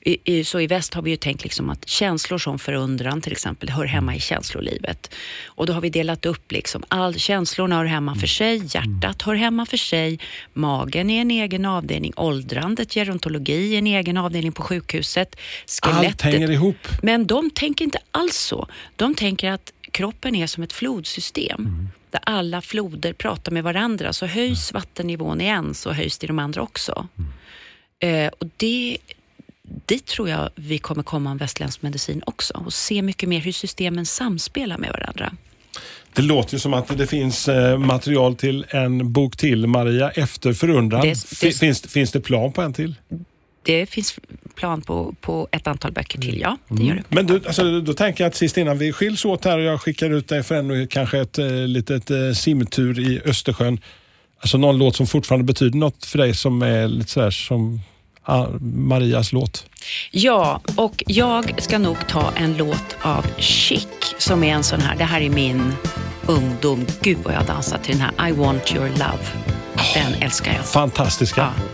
[0.00, 3.32] I, i, så i väst har vi ju tänkt liksom att känslor som förundran till
[3.32, 5.14] exempel hör hemma i känslolivet.
[5.46, 9.34] Och då har vi delat upp liksom, all känslorna hör hemma för sig, hjärtat hör
[9.34, 10.18] hemma för sig,
[10.52, 15.36] magen är en egen avdelning, åldrandet, gerontologi är en egen avdelning på sjukhuset,
[15.82, 16.24] skelettet.
[16.24, 16.88] Allt hänger ihop.
[17.02, 18.68] Men de tänker inte alls så.
[18.96, 24.12] De tänker att kroppen är som ett flodsystem där alla floder pratar med varandra.
[24.12, 27.08] Så höjs vattennivån i en så höjs det i de andra också.
[27.98, 28.98] Eh, och det,
[29.86, 33.52] dit tror jag vi kommer komma en västerländsk medicin också och se mycket mer hur
[33.52, 35.32] systemen samspelar med varandra.
[36.12, 40.52] Det låter ju som att det finns eh, material till en bok till, Maria, efter
[40.52, 41.00] förundran.
[41.00, 42.94] Det- det- Fi- Finns, finns det plan på en till?
[43.64, 44.18] Det finns
[44.54, 46.58] plan på, på ett antal böcker till, ja.
[46.68, 47.02] Det gör det.
[47.08, 49.80] Men du, alltså, då tänker jag att sist innan vi skiljs åt här och jag
[49.80, 53.80] skickar ut dig för ännu kanske ett eh, litet eh, simtur i Östersjön.
[54.40, 57.80] Alltså någon låt som fortfarande betyder något för dig som är lite sådär som
[58.22, 59.66] ah, Marias låt.
[60.10, 63.86] Ja, och jag ska nog ta en låt av Chic
[64.18, 65.72] som är en sån här, det här är min
[66.26, 66.86] ungdom.
[67.00, 69.24] Gud vad jag har dansat till den här I want your love.
[69.94, 70.64] Den älskar jag.
[70.64, 71.52] Fantastiska.
[71.56, 71.73] Ja.